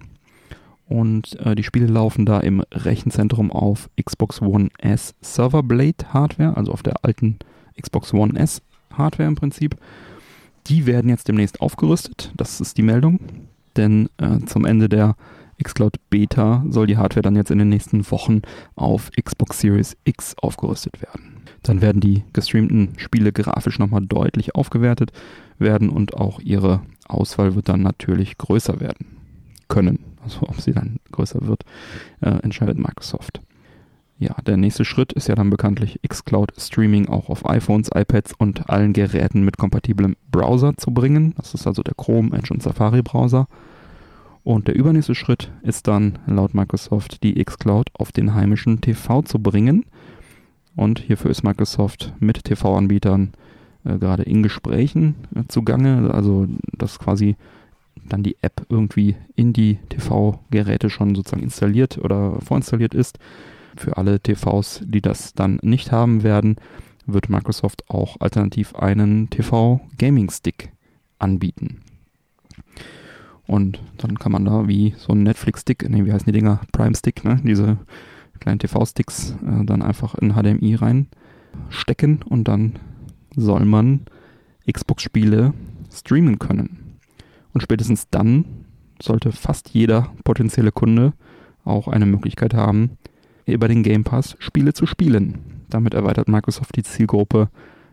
Und 0.89 1.39
äh, 1.41 1.55
die 1.55 1.65
Spiele 1.65 1.87
laufen 1.87 2.27
da 2.27 2.41
im 2.41 2.63
Rechenzentrum 2.73 3.51
auf 3.51 3.91
Xbox 4.01 4.41
One 4.41 4.69
S 4.79 5.15
Serverblade 5.21 6.13
Hardware, 6.13 6.57
also 6.57 6.73
auf 6.73 6.83
der 6.83 7.05
alten 7.05 7.39
Xbox 7.81 8.15
One 8.15 8.39
S 8.39 8.63
Hardware 8.93 9.29
im 9.29 9.35
Prinzip. 9.35 9.77
Die 10.69 10.87
werden 10.87 11.09
jetzt 11.09 11.29
demnächst 11.29 11.61
aufgerüstet, 11.61 12.33
das 12.37 12.61
ist 12.61 12.79
die 12.79 12.83
Meldung. 12.83 13.21
Denn 13.77 14.09
äh, 14.19 14.39
zum 14.47 14.65
Ende 14.65 14.89
der 14.89 15.17
Xcloud 15.63 15.97
Beta 16.11 16.65
soll 16.69 16.87
die 16.87 16.97
Hardware 16.97 17.23
dann 17.23 17.37
jetzt 17.37 17.51
in 17.51 17.59
den 17.59 17.69
nächsten 17.69 18.09
Wochen 18.11 18.43
auf 18.75 19.11
Xbox 19.13 19.61
Series 19.61 19.97
X 20.05 20.35
aufgerüstet 20.39 21.01
werden. 21.03 21.43
Dann 21.63 21.81
werden 21.81 22.01
die 22.01 22.25
gestreamten 22.33 22.93
Spiele 22.97 23.33
grafisch 23.33 23.79
nochmal 23.79 24.03
deutlich 24.07 24.55
aufgewertet 24.55 25.13
werden 25.59 25.89
und 25.89 26.15
auch 26.15 26.41
ihre 26.41 26.83
Auswahl 27.09 27.55
wird 27.55 27.69
dann 27.69 27.83
natürlich 27.83 28.39
größer 28.39 28.81
werden 28.81 29.17
können. 29.69 29.99
Also 30.23 30.43
ob 30.43 30.61
sie 30.61 30.73
dann 30.73 30.97
größer 31.13 31.47
wird, 31.47 31.65
äh, 32.21 32.31
entscheidet 32.43 32.79
Microsoft. 32.79 33.41
Ja, 34.19 34.35
der 34.47 34.57
nächste 34.57 34.85
Schritt 34.85 35.13
ist 35.13 35.29
ja 35.29 35.35
dann 35.35 35.51
bekanntlich 35.51 36.01
xCloud 36.09 36.53
Streaming 36.59 37.09
auch 37.09 37.29
auf 37.29 37.49
iPhones, 37.49 37.91
iPads 37.95 38.33
und 38.39 38.71
allen 38.71 38.95
Geräten 38.95 39.43
mit 39.45 39.59
kompatiblem 39.59 40.17
Browser 40.33 40.75
zu 40.77 40.91
bringen. 40.91 41.35
Das 41.37 41.53
ist 41.53 41.67
also 41.67 41.83
der 41.83 41.95
Chrome, 41.95 42.37
Edge 42.37 42.53
und 42.55 42.63
Safari 42.63 43.03
Browser. 43.03 43.47
Und 44.47 44.69
der 44.69 44.77
übernächste 44.77 45.17
Schritt 45.17 45.51
ist 45.63 45.89
dann 45.89 46.21
laut 46.29 46.55
Microsoft 46.55 47.25
die 47.25 47.45
xCloud 47.45 47.91
auf 47.95 48.13
den 48.13 48.33
heimischen 48.33 48.81
TV 48.81 49.23
zu 49.23 49.41
bringen. 49.41 49.85
Und 50.77 51.01
hierfür 51.01 51.33
ist 51.33 51.43
Microsoft 51.43 52.13
mit 52.21 52.45
TV-Anbietern 52.45 53.33
äh, 53.85 53.99
gerade 53.99 54.23
in 54.23 54.45
Gesprächen 54.45 55.17
äh, 55.35 55.43
zugange. 55.49 56.15
Also 56.15 56.47
dass 56.79 57.01
quasi 57.01 57.35
dann 58.09 58.23
die 58.23 58.37
App 58.41 58.65
irgendwie 58.69 59.17
in 59.35 59.53
die 59.53 59.81
TV-Geräte 59.89 60.91
schon 60.91 61.17
sozusagen 61.17 61.43
installiert 61.43 61.99
oder 61.99 62.41
vorinstalliert 62.41 62.95
ist. 62.95 63.19
Für 63.77 63.97
alle 63.97 64.21
TVs, 64.21 64.81
die 64.85 65.01
das 65.01 65.35
dann 65.35 65.59
nicht 65.63 65.91
haben 65.91 66.23
werden, 66.23 66.55
wird 67.05 67.29
Microsoft 67.31 67.91
auch 67.91 68.21
alternativ 68.21 68.77
einen 68.77 69.29
TV-Gaming-Stick 69.29 70.71
anbieten. 71.19 71.81
Und 73.47 73.81
dann 73.99 74.19
kann 74.19 74.33
man 74.33 74.45
da 74.45 74.67
wie 74.67 74.95
so 74.97 75.13
ein 75.13 75.23
Netflix-Stick, 75.23 75.89
nee, 75.89 76.05
wie 76.05 76.13
heißen 76.13 76.27
die 76.27 76.33
Dinger? 76.33 76.61
Prime-Stick, 76.73 77.25
ne? 77.25 77.41
Diese 77.45 77.79
kleinen 78.41 78.59
TV-Sticks 78.59 79.37
äh, 79.43 79.65
dann 79.65 79.83
einfach 79.83 80.15
in 80.17 80.33
HDMI 80.33 80.75
reinstecken 80.75 82.23
und 82.23 82.49
dann 82.49 82.75
soll 83.37 83.65
man 83.65 84.01
Xbox-Spiele 84.71 85.55
streamen 85.93 86.39
können. 86.39 86.99
Und 87.53 87.63
spätestens 87.63 88.09
dann 88.11 88.45
sollte 89.01 89.33
fast 89.33 89.71
jeder 89.71 90.13
potenzielle 90.25 90.73
Kunde 90.73 91.13
auch 91.65 91.89
eine 91.89 92.07
Möglichkeit 92.07 92.55
haben, 92.55 92.99
über 93.47 93.69
den 93.69 93.83
Game 93.83 94.05
Pass 94.05 94.37
Spiele 94.39 94.73
zu 94.73 94.87
spielen. 94.87 95.65
Damit 95.69 95.95
erweitert 95.95 96.29
Microsoft 96.29 96.77
die 96.77 96.83
Zielgruppe 96.83 97.49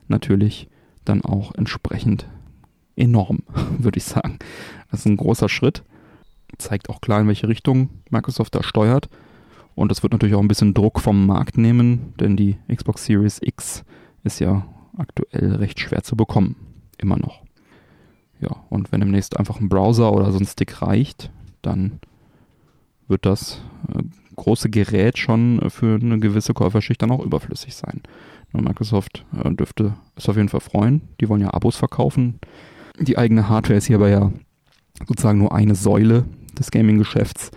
natürlich 0.07 0.69
dann 1.05 1.23
auch 1.23 1.53
entsprechend 1.55 2.27
enorm, 2.95 3.43
würde 3.77 3.97
ich 3.97 4.03
sagen. 4.03 4.39
Das 4.91 5.01
ist 5.01 5.05
ein 5.05 5.17
großer 5.17 5.49
Schritt. 5.49 5.83
zeigt 6.57 6.89
auch 6.89 7.01
klar, 7.01 7.21
in 7.21 7.27
welche 7.27 7.47
Richtung 7.47 7.89
Microsoft 8.09 8.55
da 8.55 8.63
steuert. 8.63 9.09
Und 9.75 9.89
das 9.89 10.03
wird 10.03 10.13
natürlich 10.13 10.35
auch 10.35 10.41
ein 10.41 10.47
bisschen 10.47 10.75
Druck 10.75 10.99
vom 10.99 11.25
Markt 11.25 11.57
nehmen, 11.57 12.13
denn 12.19 12.37
die 12.37 12.57
Xbox 12.73 13.05
Series 13.05 13.39
X 13.41 13.83
ist 14.23 14.39
ja 14.39 14.67
aktuell 14.97 15.55
recht 15.55 15.79
schwer 15.79 16.03
zu 16.03 16.15
bekommen. 16.15 16.55
Immer 16.97 17.17
noch. 17.17 17.41
Ja, 18.39 18.55
und 18.69 18.91
wenn 18.91 18.99
demnächst 18.99 19.37
einfach 19.39 19.59
ein 19.59 19.69
Browser 19.69 20.13
oder 20.13 20.31
so 20.31 20.37
ein 20.37 20.45
Stick 20.45 20.81
reicht, 20.81 21.31
dann 21.61 21.99
wird 23.07 23.25
das 23.25 23.61
äh, 23.87 24.03
große 24.35 24.69
Gerät 24.69 25.17
schon 25.17 25.61
für 25.69 25.95
eine 25.95 26.19
gewisse 26.19 26.53
Käuferschicht 26.53 27.01
dann 27.01 27.11
auch 27.11 27.23
überflüssig 27.23 27.75
sein. 27.75 28.01
Microsoft 28.51 29.25
äh, 29.43 29.51
dürfte 29.51 29.95
es 30.15 30.29
auf 30.29 30.35
jeden 30.35 30.49
Fall 30.49 30.59
freuen. 30.59 31.01
Die 31.19 31.29
wollen 31.29 31.41
ja 31.41 31.53
Abos 31.53 31.75
verkaufen. 31.75 32.39
Die 32.99 33.17
eigene 33.17 33.49
Hardware 33.49 33.77
ist 33.77 33.87
hier 33.87 33.97
aber 33.97 34.09
ja 34.09 34.31
sozusagen 35.07 35.39
nur 35.39 35.53
eine 35.53 35.75
Säule 35.75 36.25
des 36.57 36.71
Gaming-Geschäfts 36.71 37.51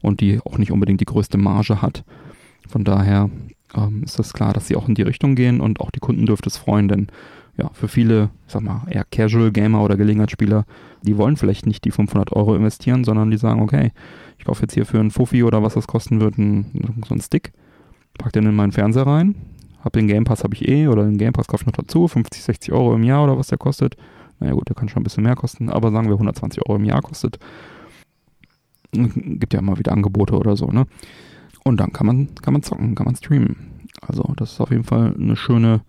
und 0.00 0.20
die 0.20 0.40
auch 0.40 0.58
nicht 0.58 0.72
unbedingt 0.72 1.00
die 1.00 1.06
größte 1.06 1.38
Marge 1.38 1.82
hat. 1.82 2.04
Von 2.66 2.84
daher 2.84 3.30
ähm, 3.74 4.02
ist 4.04 4.18
das 4.18 4.32
klar, 4.32 4.52
dass 4.52 4.68
sie 4.68 4.76
auch 4.76 4.88
in 4.88 4.94
die 4.94 5.02
Richtung 5.02 5.34
gehen 5.34 5.60
und 5.60 5.80
auch 5.80 5.90
die 5.90 6.00
Kunden 6.00 6.26
dürfte 6.26 6.48
es 6.48 6.56
freuen, 6.56 6.88
denn 6.88 7.08
ja, 7.56 7.70
für 7.72 7.88
viele, 7.88 8.30
ich 8.46 8.52
sag 8.52 8.62
mal, 8.62 8.82
eher 8.88 9.04
Casual 9.04 9.50
Gamer 9.50 9.82
oder 9.82 9.96
Gelegenheitsspieler, 9.96 10.64
die 11.02 11.16
wollen 11.16 11.36
vielleicht 11.36 11.66
nicht 11.66 11.84
die 11.84 11.90
500 11.90 12.32
Euro 12.32 12.54
investieren, 12.54 13.02
sondern 13.02 13.30
die 13.30 13.36
sagen, 13.36 13.60
okay, 13.60 13.90
ich 14.38 14.44
kaufe 14.44 14.62
jetzt 14.62 14.74
hier 14.74 14.86
für 14.86 15.00
einen 15.00 15.10
Fuffi 15.10 15.42
oder 15.42 15.62
was 15.62 15.74
das 15.74 15.88
kosten 15.88 16.20
wird, 16.20 16.38
einen, 16.38 17.00
so 17.06 17.14
einen 17.14 17.20
Stick, 17.20 17.52
pack 18.16 18.32
den 18.32 18.46
in 18.46 18.54
meinen 18.54 18.72
Fernseher 18.72 19.06
rein, 19.06 19.34
hab 19.82 19.92
den 19.92 20.06
Game 20.06 20.24
Pass 20.24 20.44
habe 20.44 20.54
ich 20.54 20.68
eh 20.68 20.86
oder 20.86 21.04
den 21.04 21.18
Game 21.18 21.32
Pass 21.32 21.48
kaufe 21.48 21.62
ich 21.62 21.66
noch 21.66 21.84
dazu, 21.84 22.06
50, 22.06 22.42
60 22.42 22.72
Euro 22.72 22.94
im 22.94 23.02
Jahr 23.02 23.24
oder 23.24 23.36
was 23.36 23.48
der 23.48 23.58
kostet. 23.58 23.96
Naja 24.40 24.52
gut, 24.52 24.68
der 24.68 24.76
kann 24.76 24.88
schon 24.88 25.00
ein 25.00 25.04
bisschen 25.04 25.24
mehr 25.24 25.36
kosten, 25.36 25.70
aber 25.70 25.90
sagen 25.90 26.08
wir 26.08 26.14
120 26.14 26.66
Euro 26.66 26.76
im 26.76 26.84
Jahr 26.84 27.02
kostet. 27.02 27.38
Gibt 28.92 29.52
ja 29.52 29.58
immer 29.58 29.78
wieder 29.78 29.92
Angebote 29.92 30.36
oder 30.36 30.56
so, 30.56 30.66
ne? 30.66 30.86
Und 31.64 31.78
dann 31.78 31.92
kann 31.92 32.06
man, 32.06 32.34
kann 32.36 32.54
man 32.54 32.62
zocken, 32.62 32.94
kann 32.94 33.04
man 33.04 33.16
streamen. 33.16 33.56
Also 34.00 34.22
das 34.36 34.52
ist 34.52 34.60
auf 34.60 34.70
jeden 34.70 34.84
Fall 34.84 35.14
eine 35.18 35.36
schöne, 35.36 35.82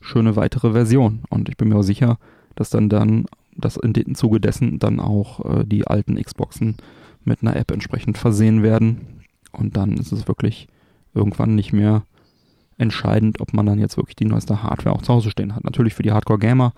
schöne 0.00 0.36
weitere 0.36 0.72
Version. 0.72 1.20
Und 1.28 1.48
ich 1.48 1.56
bin 1.56 1.68
mir 1.68 1.76
auch 1.76 1.82
sicher, 1.82 2.18
dass 2.56 2.70
dann 2.70 2.88
dann, 2.88 3.26
dass 3.54 3.76
in 3.76 3.92
dem 3.92 4.14
Zuge 4.14 4.40
dessen 4.40 4.78
dann 4.78 4.98
auch 4.98 5.44
äh, 5.44 5.64
die 5.64 5.86
alten 5.86 6.20
Xboxen 6.20 6.76
mit 7.24 7.42
einer 7.42 7.56
App 7.56 7.70
entsprechend 7.70 8.18
versehen 8.18 8.62
werden. 8.62 9.22
Und 9.52 9.76
dann 9.76 9.96
ist 9.98 10.12
es 10.12 10.26
wirklich 10.26 10.66
irgendwann 11.14 11.54
nicht 11.54 11.72
mehr 11.72 12.02
entscheidend, 12.78 13.40
ob 13.40 13.52
man 13.52 13.66
dann 13.66 13.78
jetzt 13.78 13.96
wirklich 13.96 14.16
die 14.16 14.24
neueste 14.24 14.62
Hardware 14.62 14.96
auch 14.96 15.02
zu 15.02 15.12
Hause 15.12 15.30
stehen 15.30 15.54
hat. 15.54 15.64
Natürlich 15.64 15.94
für 15.94 16.02
die 16.02 16.12
Hardcore-Gamer 16.12 16.72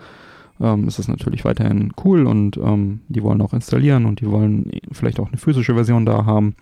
ähm, 0.60 0.86
ist 0.86 0.98
es 0.98 1.08
natürlich 1.08 1.44
weiterhin 1.44 1.92
cool 2.04 2.26
und 2.26 2.56
ähm, 2.56 3.00
die 3.08 3.22
wollen 3.22 3.40
auch 3.40 3.52
installieren 3.52 4.06
und 4.06 4.20
die 4.20 4.30
wollen 4.30 4.70
vielleicht 4.92 5.20
auch 5.20 5.28
eine 5.28 5.36
physische 5.36 5.74
Version 5.74 6.06
da 6.06 6.24
haben. 6.24 6.54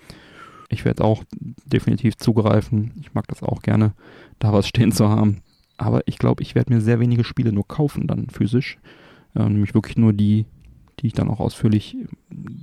Ich 0.68 0.84
werde 0.84 1.04
auch 1.04 1.22
definitiv 1.66 2.16
zugreifen. 2.16 2.92
Ich 3.00 3.12
mag 3.12 3.28
das 3.28 3.42
auch 3.42 3.60
gerne, 3.62 3.92
da 4.38 4.52
was 4.52 4.66
stehen 4.68 4.92
zu 4.92 5.08
haben. 5.08 5.42
Aber 5.76 6.02
ich 6.06 6.18
glaube, 6.18 6.42
ich 6.42 6.54
werde 6.54 6.72
mir 6.72 6.80
sehr 6.80 7.00
wenige 7.00 7.24
Spiele 7.24 7.52
nur 7.52 7.66
kaufen, 7.66 8.06
dann 8.06 8.28
physisch. 8.28 8.78
Äh, 9.34 9.48
nämlich 9.48 9.74
wirklich 9.74 9.96
nur 9.96 10.12
die, 10.12 10.46
die 11.00 11.08
ich 11.08 11.12
dann 11.12 11.28
auch 11.28 11.40
ausführlich 11.40 11.96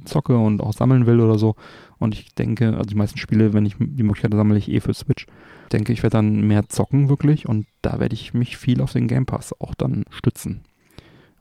zocke 0.05 0.37
und 0.37 0.61
auch 0.61 0.73
sammeln 0.73 1.05
will 1.05 1.19
oder 1.19 1.37
so. 1.37 1.55
Und 1.97 2.13
ich 2.13 2.33
denke, 2.33 2.69
also 2.69 2.89
die 2.89 2.95
meisten 2.95 3.19
Spiele, 3.19 3.53
wenn 3.53 3.65
ich 3.65 3.75
die 3.77 4.03
Möglichkeit 4.03 4.33
sammle 4.33 4.57
ich 4.57 4.71
eh 4.71 4.79
für 4.79 4.93
Switch. 4.93 5.27
Ich 5.63 5.69
denke, 5.69 5.93
ich 5.93 6.01
werde 6.01 6.17
dann 6.17 6.47
mehr 6.47 6.69
zocken 6.69 7.09
wirklich 7.09 7.47
und 7.47 7.67
da 7.81 7.99
werde 7.99 8.15
ich 8.15 8.33
mich 8.33 8.57
viel 8.57 8.81
auf 8.81 8.93
den 8.93 9.07
Game 9.07 9.25
Pass 9.25 9.53
auch 9.59 9.75
dann 9.75 10.05
stützen. 10.09 10.61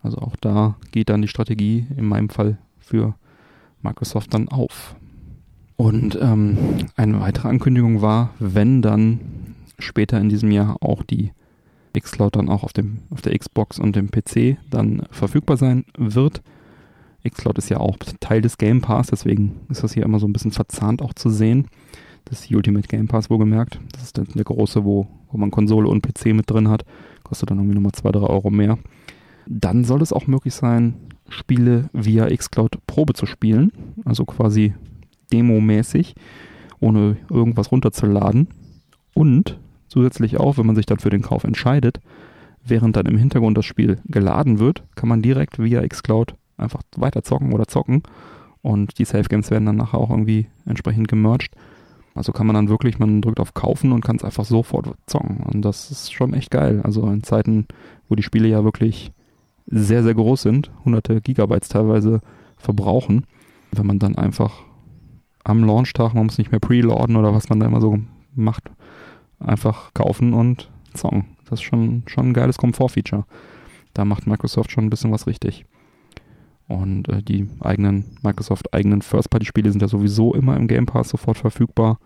Also 0.09 0.23
auch 0.23 0.37
da 0.37 0.77
geht 0.90 1.11
dann 1.11 1.21
die 1.21 1.29
Strategie 1.29 1.87
in 1.94 2.09
meinem 2.09 2.31
Fall 2.31 2.57
für 2.79 3.14
Microsoft 3.83 4.33
dann 4.33 4.49
auf. 4.49 4.97
Und 5.77 6.18
ähm, 6.18 6.57
eine 6.97 7.21
weitere 7.21 7.49
Ankündigung 7.49 8.01
war, 8.01 8.31
wenn 8.38 8.81
dann 8.81 9.21
später 9.79 10.18
in 10.18 10.31
diesem 10.31 10.51
Jahr 10.51 10.79
auch 10.81 11.03
die 11.03 11.33
xCloud 11.92 12.37
dann 12.37 12.49
auch 12.49 12.62
auf, 12.62 12.73
dem, 12.73 13.01
auf 13.11 13.21
der 13.21 13.38
Xbox 13.38 13.79
und 13.79 13.97
dem 13.97 14.11
PC 14.11 14.57
dann 14.71 15.03
verfügbar 15.11 15.59
sein 15.59 15.85
wird. 15.99 16.40
xCloud 17.29 17.59
ist 17.59 17.68
ja 17.68 17.77
auch 17.77 17.99
Teil 18.21 18.40
des 18.40 18.57
Game 18.57 18.81
Pass, 18.81 19.09
deswegen 19.09 19.61
ist 19.68 19.83
das 19.83 19.92
hier 19.92 20.05
immer 20.05 20.21
so 20.21 20.27
ein 20.27 20.33
bisschen 20.33 20.53
verzahnt 20.53 21.03
auch 21.03 21.12
zu 21.12 21.29
sehen. 21.29 21.66
Das 22.25 22.51
Ultimate 22.51 22.88
Game 22.88 23.09
Pass 23.09 23.29
wohlgemerkt. 23.29 23.79
Das 23.92 24.05
ist 24.05 24.16
der 24.16 24.25
große, 24.25 24.87
wo, 24.87 25.07
wo 25.31 25.37
man 25.37 25.51
Konsole 25.51 25.87
und 25.87 26.01
PC 26.01 26.33
mit 26.33 26.49
drin 26.49 26.68
hat. 26.68 26.87
Kostet 27.25 27.51
dann 27.51 27.59
irgendwie 27.59 27.75
nochmal 27.75 27.92
2, 27.92 28.12
3 28.12 28.21
Euro 28.21 28.49
mehr. 28.49 28.79
Dann 29.51 29.85
soll 29.85 30.03
es 30.03 30.13
auch 30.13 30.27
möglich 30.27 30.55
sein, 30.55 30.95
Spiele 31.31 31.89
via 31.95 32.29
xCloud 32.29 32.87
Probe 32.87 33.15
zu 33.15 33.25
spielen. 33.25 33.73
Also 34.05 34.27
quasi 34.27 34.75
demomäßig, 35.33 36.15
ohne 36.81 37.17
irgendwas 37.31 37.73
runterzuladen. 37.73 38.49
Und 39.15 39.59
zusätzlich 39.89 40.39
auch, 40.39 40.59
wenn 40.59 40.67
man 40.67 40.77
sich 40.77 40.85
dann 40.85 40.99
für 40.99 41.11
den 41.11 41.23
Kauf 41.23 41.45
entscheidet, 41.45 42.01
während 42.63 42.97
dann 42.97 43.07
im 43.07 43.17
Hintergrund 43.17 43.57
das 43.57 43.65
Spiel 43.65 43.99
geladen 44.05 44.59
wird, 44.59 44.85
kann 44.95 45.09
man 45.09 45.23
direkt 45.23 45.59
via 45.59 45.87
xCloud 45.87 46.35
einfach 46.59 46.83
weiter 46.97 47.23
zocken 47.23 47.53
oder 47.55 47.67
zocken. 47.67 48.03
Und 48.61 48.99
die 48.99 49.07
Safe 49.07 49.29
Games 49.31 49.51
werden 49.51 49.65
dann 49.65 49.77
nachher 49.77 49.99
auch 49.99 50.11
irgendwie 50.11 50.49
entsprechend 50.67 51.09
gemerged. 51.09 51.55
Also 52.15 52.33
kann 52.33 52.47
man 52.47 52.55
dann 52.55 52.69
wirklich, 52.69 52.99
man 52.99 53.23
drückt 53.23 53.41
auf 53.41 53.55
Kaufen 53.55 53.93
und 53.93 54.05
kann 54.05 54.17
es 54.17 54.25
einfach 54.25 54.45
sofort 54.45 54.95
zocken. 55.07 55.39
Und 55.39 55.63
das 55.63 55.91
ist 55.91 56.13
schon 56.13 56.35
echt 56.35 56.51
geil. 56.51 56.83
Also 56.85 57.09
in 57.09 57.23
Zeiten, 57.23 57.67
wo 58.09 58.15
die 58.15 58.23
Spiele 58.23 58.49
ja 58.49 58.63
wirklich 58.63 59.13
sehr, 59.71 60.03
sehr 60.03 60.15
groß 60.15 60.43
sind, 60.43 60.71
hunderte 60.85 61.21
Gigabytes 61.21 61.69
teilweise 61.69 62.21
verbrauchen, 62.57 63.25
wenn 63.73 63.87
man 63.87 63.99
dann 63.99 64.17
einfach 64.17 64.63
am 65.45 65.65
Launchtag, 65.65 66.15
man 66.15 66.27
muss 66.27 66.39
nicht 66.39 66.51
mehr 66.51 66.61
preloaden 66.61 67.17
oder 67.17 67.35
was 67.35 67.49
man 67.49 67.61
da 67.61 67.67
immer 67.67 67.81
so 67.81 67.99
macht, 68.35 68.71
einfach 69.41 69.95
kaufen 69.95 70.35
und 70.35 70.71
zocken. 70.95 71.37
Das 71.49 71.61
ist 71.61 71.65
schon, 71.65 72.03
schon 72.07 72.29
ein 72.29 72.35
geiles 72.35 72.59
Komfortfeature. 72.59 73.25
Da 73.95 74.05
macht 74.05 74.27
Microsoft 74.27 74.71
schon 74.71 74.85
ein 74.85 74.91
bisschen 74.91 75.13
was 75.13 75.27
richtig. 75.27 75.65
Und 76.67 77.09
äh, 77.09 77.23
die 77.23 77.49
eigenen 77.61 78.17
Microsoft-eigenen 78.23 79.03
First-Party-Spiele 79.03 79.71
sind 79.71 79.81
ja 79.81 79.89
sowieso 79.89 80.35
immer 80.35 80.57
im 80.57 80.69
Game 80.69 80.87
Pass 80.87 81.09
sofort 81.09 81.39
verfügbar. 81.39 81.99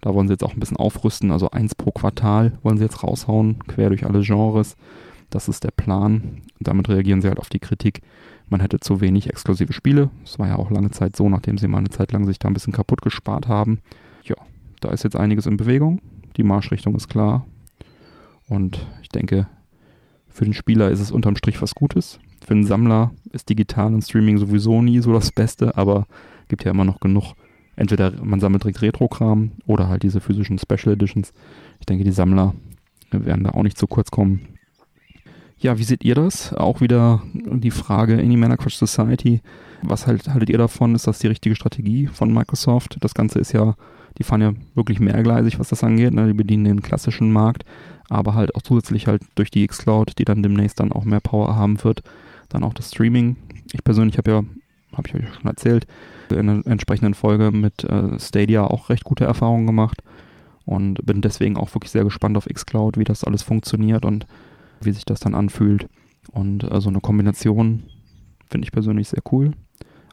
Da 0.00 0.12
wollen 0.12 0.26
sie 0.26 0.34
jetzt 0.34 0.44
auch 0.44 0.52
ein 0.52 0.60
bisschen 0.60 0.76
aufrüsten, 0.76 1.30
also 1.30 1.50
eins 1.50 1.74
pro 1.74 1.92
Quartal 1.92 2.58
wollen 2.62 2.76
sie 2.76 2.84
jetzt 2.84 3.02
raushauen, 3.02 3.60
quer 3.66 3.88
durch 3.88 4.04
alle 4.04 4.20
Genres. 4.20 4.76
Das 5.34 5.48
ist 5.48 5.64
der 5.64 5.72
Plan. 5.72 6.42
Damit 6.60 6.88
reagieren 6.88 7.20
sie 7.20 7.26
halt 7.26 7.40
auf 7.40 7.48
die 7.48 7.58
Kritik, 7.58 8.02
man 8.48 8.60
hätte 8.60 8.78
zu 8.78 9.00
wenig 9.00 9.28
exklusive 9.28 9.72
Spiele. 9.72 10.10
Das 10.22 10.38
war 10.38 10.46
ja 10.46 10.54
auch 10.54 10.70
lange 10.70 10.92
Zeit 10.92 11.16
so, 11.16 11.28
nachdem 11.28 11.58
sie 11.58 11.66
mal 11.66 11.78
eine 11.78 11.88
Zeit 11.88 12.12
lang 12.12 12.24
sich 12.24 12.38
da 12.38 12.46
ein 12.46 12.54
bisschen 12.54 12.72
kaputt 12.72 13.02
gespart 13.02 13.48
haben. 13.48 13.80
Ja, 14.22 14.36
da 14.80 14.90
ist 14.90 15.02
jetzt 15.02 15.16
einiges 15.16 15.46
in 15.46 15.56
Bewegung. 15.56 16.00
Die 16.36 16.44
Marschrichtung 16.44 16.94
ist 16.94 17.08
klar. 17.08 17.44
Und 18.48 18.86
ich 19.02 19.08
denke, 19.08 19.48
für 20.28 20.44
den 20.44 20.54
Spieler 20.54 20.92
ist 20.92 21.00
es 21.00 21.10
unterm 21.10 21.34
Strich 21.34 21.60
was 21.60 21.74
Gutes. 21.74 22.20
Für 22.46 22.54
den 22.54 22.64
Sammler 22.64 23.10
ist 23.32 23.48
digital 23.48 23.92
und 23.92 24.02
Streaming 24.02 24.38
sowieso 24.38 24.82
nie 24.82 25.00
so 25.00 25.12
das 25.12 25.32
Beste, 25.32 25.76
aber 25.76 26.06
gibt 26.46 26.62
ja 26.62 26.70
immer 26.70 26.84
noch 26.84 27.00
genug. 27.00 27.34
Entweder 27.74 28.12
man 28.22 28.38
sammelt 28.38 28.62
direkt 28.62 28.82
Retro-Kram 28.82 29.50
oder 29.66 29.88
halt 29.88 30.04
diese 30.04 30.20
physischen 30.20 30.60
Special 30.60 30.94
Editions. 30.94 31.32
Ich 31.80 31.86
denke, 31.86 32.04
die 32.04 32.12
Sammler 32.12 32.54
werden 33.10 33.42
da 33.42 33.50
auch 33.50 33.64
nicht 33.64 33.78
zu 33.78 33.88
kurz 33.88 34.12
kommen. 34.12 34.54
Ja, 35.64 35.78
wie 35.78 35.84
seht 35.84 36.04
ihr 36.04 36.14
das? 36.14 36.52
Auch 36.52 36.82
wieder 36.82 37.22
die 37.32 37.70
Frage 37.70 38.20
in 38.20 38.28
die 38.28 38.36
Männerquatsch 38.36 38.76
Society. 38.76 39.40
Was 39.80 40.06
halt, 40.06 40.28
haltet 40.28 40.50
ihr 40.50 40.58
davon? 40.58 40.94
Ist 40.94 41.06
das 41.06 41.20
die 41.20 41.26
richtige 41.26 41.56
Strategie 41.56 42.06
von 42.06 42.34
Microsoft? 42.34 42.98
Das 43.00 43.14
Ganze 43.14 43.38
ist 43.38 43.52
ja, 43.52 43.74
die 44.18 44.24
fahren 44.24 44.42
ja 44.42 44.52
wirklich 44.74 45.00
mehrgleisig, 45.00 45.58
was 45.58 45.70
das 45.70 45.82
angeht. 45.82 46.12
Ne? 46.12 46.26
Die 46.26 46.34
bedienen 46.34 46.66
den 46.66 46.82
klassischen 46.82 47.32
Markt, 47.32 47.64
aber 48.10 48.34
halt 48.34 48.54
auch 48.54 48.60
zusätzlich 48.60 49.06
halt 49.06 49.22
durch 49.36 49.50
die 49.50 49.66
Xcloud, 49.66 50.18
die 50.18 50.26
dann 50.26 50.42
demnächst 50.42 50.80
dann 50.80 50.92
auch 50.92 51.04
mehr 51.06 51.20
Power 51.20 51.56
haben 51.56 51.82
wird, 51.82 52.02
dann 52.50 52.62
auch 52.62 52.74
das 52.74 52.90
Streaming. 52.90 53.36
Ich 53.72 53.82
persönlich 53.82 54.18
habe 54.18 54.30
ja, 54.30 54.42
habe 54.92 55.08
ich 55.08 55.14
euch 55.14 55.34
schon 55.34 55.46
erzählt, 55.46 55.86
in 56.28 56.40
einer 56.40 56.66
entsprechenden 56.66 57.14
Folge 57.14 57.52
mit 57.52 57.84
äh, 57.84 58.20
Stadia 58.20 58.66
auch 58.66 58.90
recht 58.90 59.04
gute 59.04 59.24
Erfahrungen 59.24 59.66
gemacht 59.66 60.02
und 60.66 61.06
bin 61.06 61.22
deswegen 61.22 61.56
auch 61.56 61.74
wirklich 61.74 61.90
sehr 61.90 62.04
gespannt 62.04 62.36
auf 62.36 62.44
Xcloud, 62.44 62.98
wie 62.98 63.04
das 63.04 63.24
alles 63.24 63.42
funktioniert 63.42 64.04
und 64.04 64.26
wie 64.80 64.92
sich 64.92 65.04
das 65.04 65.20
dann 65.20 65.34
anfühlt. 65.34 65.88
Und 66.32 66.64
äh, 66.64 66.80
so 66.80 66.88
eine 66.88 67.00
Kombination 67.00 67.84
finde 68.46 68.66
ich 68.66 68.72
persönlich 68.72 69.08
sehr 69.08 69.22
cool. 69.32 69.52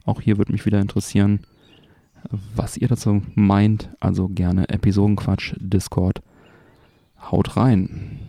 Auch 0.06 0.22
hier 0.22 0.38
würde 0.38 0.52
mich 0.52 0.66
wieder 0.66 0.80
interessieren, 0.80 1.42
was 2.56 2.78
ihr 2.78 2.88
dazu 2.88 3.22
meint. 3.36 3.90
Also 4.00 4.28
gerne 4.28 4.70
Episodenquatsch, 4.70 5.56
Discord. 5.60 6.22
Haut 7.30 7.56
rein. 7.56 8.20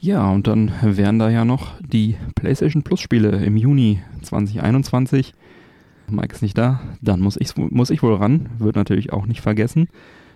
Ja, 0.00 0.30
und 0.30 0.46
dann 0.46 0.70
wären 0.80 1.18
da 1.18 1.28
ja 1.28 1.44
noch 1.44 1.72
die 1.80 2.16
PlayStation 2.36 2.82
Plus 2.82 3.00
Spiele 3.00 3.44
im 3.44 3.56
Juni 3.56 4.00
2021. 4.22 5.34
Mike 6.08 6.34
ist 6.34 6.42
nicht 6.42 6.56
da, 6.56 6.80
dann 7.02 7.20
muss 7.20 7.36
ich, 7.38 7.56
muss 7.56 7.90
ich 7.90 8.02
wohl 8.02 8.14
ran. 8.14 8.48
Wird 8.58 8.76
natürlich 8.76 9.12
auch 9.12 9.26
nicht 9.26 9.40
vergessen. 9.40 9.88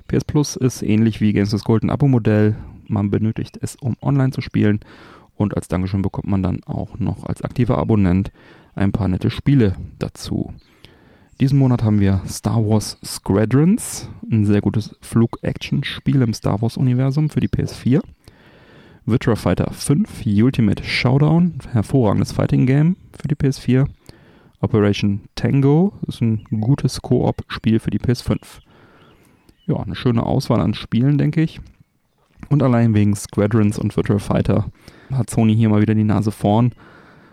PS 0.09 0.25
Plus 0.25 0.57
ist 0.57 0.83
ähnlich 0.83 1.20
wie 1.20 1.33
Games 1.33 1.55
of 1.55 1.62
Gold 1.64 1.85
ein 1.85 1.90
Abo-Modell. 1.90 2.57
Man 2.92 3.11
benötigt 3.11 3.59
es, 3.61 3.76
um 3.76 3.96
online 4.00 4.31
zu 4.31 4.40
spielen. 4.40 4.81
Und 5.35 5.57
als 5.57 5.68
Dankeschön 5.68 6.02
bekommt 6.02 6.28
man 6.28 6.42
dann 6.42 6.62
auch 6.64 6.98
noch 6.98 7.24
als 7.24 7.42
aktiver 7.42 7.78
Abonnent 7.78 8.31
ein 8.74 8.92
paar 8.92 9.09
nette 9.09 9.31
Spiele 9.31 9.74
dazu. 9.98 10.52
Diesen 11.40 11.59
Monat 11.59 11.83
haben 11.83 11.98
wir 11.98 12.22
Star 12.26 12.64
Wars 12.64 12.98
Squadrons, 13.05 14.09
ein 14.31 14.44
sehr 14.44 14.61
gutes 14.61 14.96
Flug-Action-Spiel 15.00 16.22
im 16.22 16.35
Star 16.35 16.61
Wars-Universum 16.61 17.31
für 17.31 17.40
die 17.40 17.48
PS4. 17.48 18.02
Virtua 19.07 19.35
Fighter 19.35 19.72
5 19.72 20.24
Ultimate 20.26 20.85
Showdown, 20.85 21.55
hervorragendes 21.72 22.33
Fighting-Game 22.33 22.96
für 23.20 23.26
die 23.26 23.35
PS4. 23.35 23.88
Operation 24.61 25.22
Tango 25.35 25.94
ist 26.07 26.20
ein 26.20 26.44
gutes 26.44 27.02
Koop-Spiel 27.02 27.81
für 27.81 27.90
die 27.90 27.98
PS5. 27.98 28.61
Ja, 29.66 29.78
eine 29.78 29.96
schöne 29.96 30.24
Auswahl 30.24 30.61
an 30.61 30.74
Spielen, 30.74 31.18
denke 31.18 31.42
ich. 31.42 31.61
Und 32.52 32.62
allein 32.62 32.92
wegen 32.92 33.16
Squadrons 33.16 33.78
und 33.78 33.96
Virtual 33.96 34.18
Fighter 34.18 34.66
hat 35.10 35.30
Sony 35.30 35.56
hier 35.56 35.70
mal 35.70 35.80
wieder 35.80 35.94
die 35.94 36.04
Nase 36.04 36.30
vorn. 36.30 36.72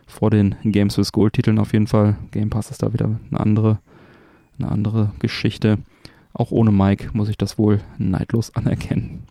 Vor 0.07 0.29
den 0.29 0.55
Games 0.63 0.97
with 0.97 1.11
Gold 1.11 1.33
Titeln 1.33 1.59
auf 1.59 1.73
jeden 1.73 1.87
Fall. 1.87 2.15
Game 2.31 2.49
Pass 2.49 2.71
ist 2.71 2.81
da 2.83 2.93
wieder 2.93 3.19
eine 3.29 3.37
andere 3.37 3.79
eine 4.57 4.71
andere 4.71 5.11
Geschichte. 5.19 5.79
Auch 6.31 6.51
ohne 6.51 6.71
Mike 6.71 7.09
muss 7.11 7.27
ich 7.27 7.37
das 7.37 7.57
wohl 7.57 7.81
neidlos 7.97 8.55
anerkennen. 8.55 9.23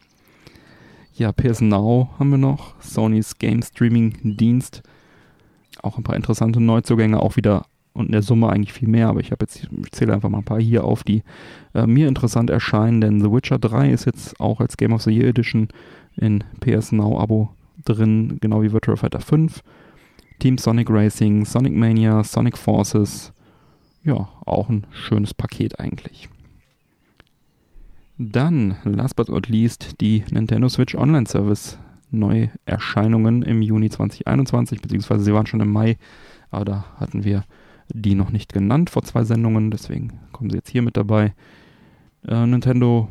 Ja, 1.15 1.33
PS 1.33 1.63
Now 1.63 2.11
haben 2.19 2.33
wir 2.33 2.39
noch, 2.39 2.75
Sonys 2.83 3.39
Game 3.39 3.63
Streaming 3.63 4.37
Dienst. 4.37 4.83
Auch 5.83 5.97
ein 5.97 6.05
paar 6.05 6.17
interessante 6.17 6.61
Neuzugänge, 6.61 7.19
auch 7.19 7.37
wieder 7.37 7.65
und 7.93 8.07
in 8.07 8.13
der 8.13 8.23
Summe 8.23 8.49
eigentlich 8.49 8.73
viel 8.73 8.89
mehr, 8.89 9.09
aber 9.09 9.21
ich 9.21 9.31
habe 9.33 9.45
jetzt, 9.45 9.69
ich 9.85 9.93
zähle 9.93 10.15
einfach 10.15 10.29
mal 10.29 10.39
ein 10.39 10.45
paar 10.45 10.61
hier 10.61 10.85
auf, 10.85 11.03
die 11.03 11.23
äh, 11.75 11.87
mir 11.87 12.09
interessant 12.09 12.51
erscheinen, 12.51 13.01
denn 13.01 13.21
The 13.21 13.33
Witcher 13.33 13.59
3 13.59 13.91
ist 13.91 14.05
jetzt 14.05 14.39
auch 14.41 14.61
als 14.61 14.77
Game 14.77 14.93
of 14.93 15.03
the 15.03 15.11
Year 15.11 15.29
Edition 15.29 15.69
in 16.17 16.45
PS 16.61 16.93
Now 16.93 17.21
Abo 17.21 17.51
drin, 17.85 18.39
genau 18.41 18.63
wie 18.63 18.73
Virtual 18.73 18.97
Fighter 18.97 19.21
5. 19.21 19.63
Team 20.39 20.59
Sonic 20.59 20.89
Racing, 20.89 21.45
Sonic 21.45 21.75
Mania, 21.75 22.23
Sonic 22.23 22.57
Forces, 22.57 23.33
ja, 24.05 24.29
auch 24.47 24.69
ein 24.69 24.87
schönes 24.93 25.35
Paket 25.35 25.81
eigentlich. 25.81 26.29
Dann, 28.19 28.77
last 28.85 29.17
but 29.17 29.29
not 29.29 29.49
least, 29.49 30.01
die 30.01 30.25
Nintendo 30.31 30.69
Switch 30.69 30.95
Online 30.95 31.27
Service 31.27 31.79
Neuerscheinungen 32.11 33.43
im 33.43 33.63
Juni 33.63 33.91
2021, 33.91 34.81
beziehungsweise 34.81 35.25
sie 35.25 35.35
waren 35.35 35.47
schon 35.47 35.61
im 35.61 35.71
Mai, 35.71 35.99
aber 36.51 36.65
da 36.65 36.85
hatten 36.97 37.25
wir 37.25 37.45
die 37.93 38.15
noch 38.15 38.31
nicht 38.31 38.53
genannt 38.53 38.91
vor 38.91 39.03
zwei 39.03 39.25
Sendungen, 39.25 39.71
deswegen 39.71 40.21
kommen 40.33 40.51
sie 40.51 40.57
jetzt 40.57 40.71
hier 40.71 40.83
mit 40.83 40.97
dabei. 40.97 41.35
Äh, 42.27 42.47
Nintendo 42.47 43.09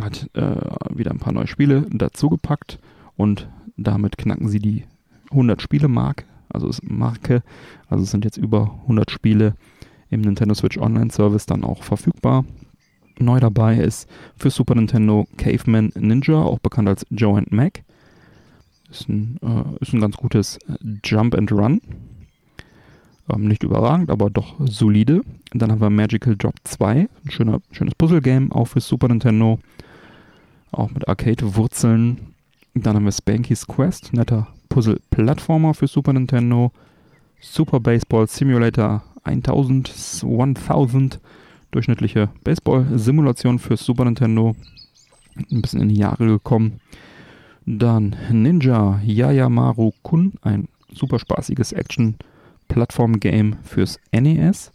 hat 0.00 0.30
äh, 0.34 0.56
wieder 0.94 1.10
ein 1.10 1.18
paar 1.18 1.32
neue 1.32 1.46
Spiele 1.46 1.86
dazugepackt 1.90 2.78
und 3.16 3.48
damit 3.76 4.18
knacken 4.18 4.48
sie 4.48 4.58
die 4.58 4.84
100 5.30 5.60
Spiele 5.60 5.88
Marke, 5.88 6.24
also 6.48 6.68
ist 6.68 6.88
Marke, 6.88 7.42
also 7.88 8.04
es 8.04 8.10
sind 8.10 8.24
jetzt 8.24 8.36
über 8.36 8.78
100 8.82 9.10
Spiele 9.10 9.54
im 10.10 10.20
Nintendo 10.20 10.54
Switch 10.54 10.78
Online 10.78 11.10
Service 11.10 11.46
dann 11.46 11.64
auch 11.64 11.82
verfügbar. 11.82 12.44
Neu 13.18 13.40
dabei 13.40 13.76
ist 13.76 14.08
für 14.36 14.50
Super 14.50 14.74
Nintendo 14.74 15.26
Caveman 15.36 15.92
Ninja, 15.94 16.42
auch 16.42 16.58
bekannt 16.58 16.88
als 16.88 17.06
Joe 17.10 17.38
and 17.38 17.52
Mac. 17.52 17.82
Ist 18.90 19.08
ein, 19.08 19.38
äh, 19.42 19.82
ist 19.82 19.94
ein 19.94 20.00
ganz 20.00 20.16
gutes 20.16 20.58
Jump 21.04 21.34
and 21.34 21.50
Run. 21.50 21.80
Ähm, 23.30 23.46
nicht 23.46 23.62
überragend, 23.62 24.10
aber 24.10 24.30
doch 24.30 24.54
solide. 24.60 25.22
Und 25.52 25.62
dann 25.62 25.70
haben 25.70 25.80
wir 25.80 25.90
Magical 25.90 26.36
Drop 26.36 26.54
2, 26.64 27.08
ein 27.24 27.30
schöner, 27.30 27.60
schönes 27.70 27.94
Puzzle-Game, 27.94 28.52
auch 28.52 28.66
für 28.66 28.80
Super 28.80 29.08
Nintendo. 29.08 29.58
Auch 30.70 30.90
mit 30.90 31.06
Arcade-Wurzeln. 31.06 32.18
Dann 32.74 32.96
haben 32.96 33.04
wir 33.04 33.12
Spanky's 33.12 33.66
Quest, 33.66 34.12
netter 34.12 34.48
Puzzle-Plattformer 34.68 35.74
für 35.74 35.86
Super 35.86 36.14
Nintendo. 36.14 36.72
Super 37.40 37.80
Baseball 37.80 38.26
Simulator 38.28 39.02
1000, 39.24 40.22
1000 40.22 41.20
durchschnittliche 41.70 42.28
Baseball-Simulation 42.44 43.58
für 43.58 43.76
Super 43.76 44.04
Nintendo. 44.04 44.54
Ein 45.50 45.62
bisschen 45.62 45.80
in 45.80 45.88
die 45.88 45.96
Jahre 45.96 46.26
gekommen. 46.26 46.80
Dann 47.66 48.16
Ninja 48.30 49.00
Yayamaru 49.04 49.92
Kun, 50.02 50.34
ein 50.42 50.68
super 50.92 51.18
spaßiges 51.18 51.72
Action-Plattform-Game 52.72 53.56
fürs 53.62 53.98
NES. 54.12 54.72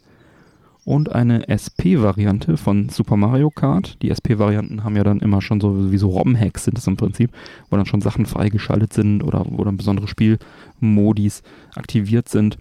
Und 0.86 1.12
eine 1.12 1.50
SP-Variante 1.52 2.56
von 2.56 2.88
Super 2.88 3.18
Mario 3.18 3.50
Kart. 3.50 4.02
Die 4.02 4.10
SP-Varianten 4.10 4.86
haben 4.86 4.96
ja 4.96 5.04
dann 5.04 5.20
immer 5.20 5.42
schon 5.42 5.60
so 5.60 5.92
wie 5.92 5.98
so 5.98 6.10
ROM-Hacks 6.10 6.64
sind 6.64 6.78
es 6.78 6.88
im 6.88 6.96
Prinzip, 6.96 7.32
wo 7.70 7.76
dann 7.76 7.86
schon 7.86 8.00
Sachen 8.00 8.26
freigeschaltet 8.26 8.94
sind 8.94 9.22
oder 9.22 9.46
wo 9.50 9.66
dann 9.66 9.76
besondere 9.76 10.08
Spielmodis 10.08 11.44
aktiviert 11.76 12.30
sind. 12.30 12.58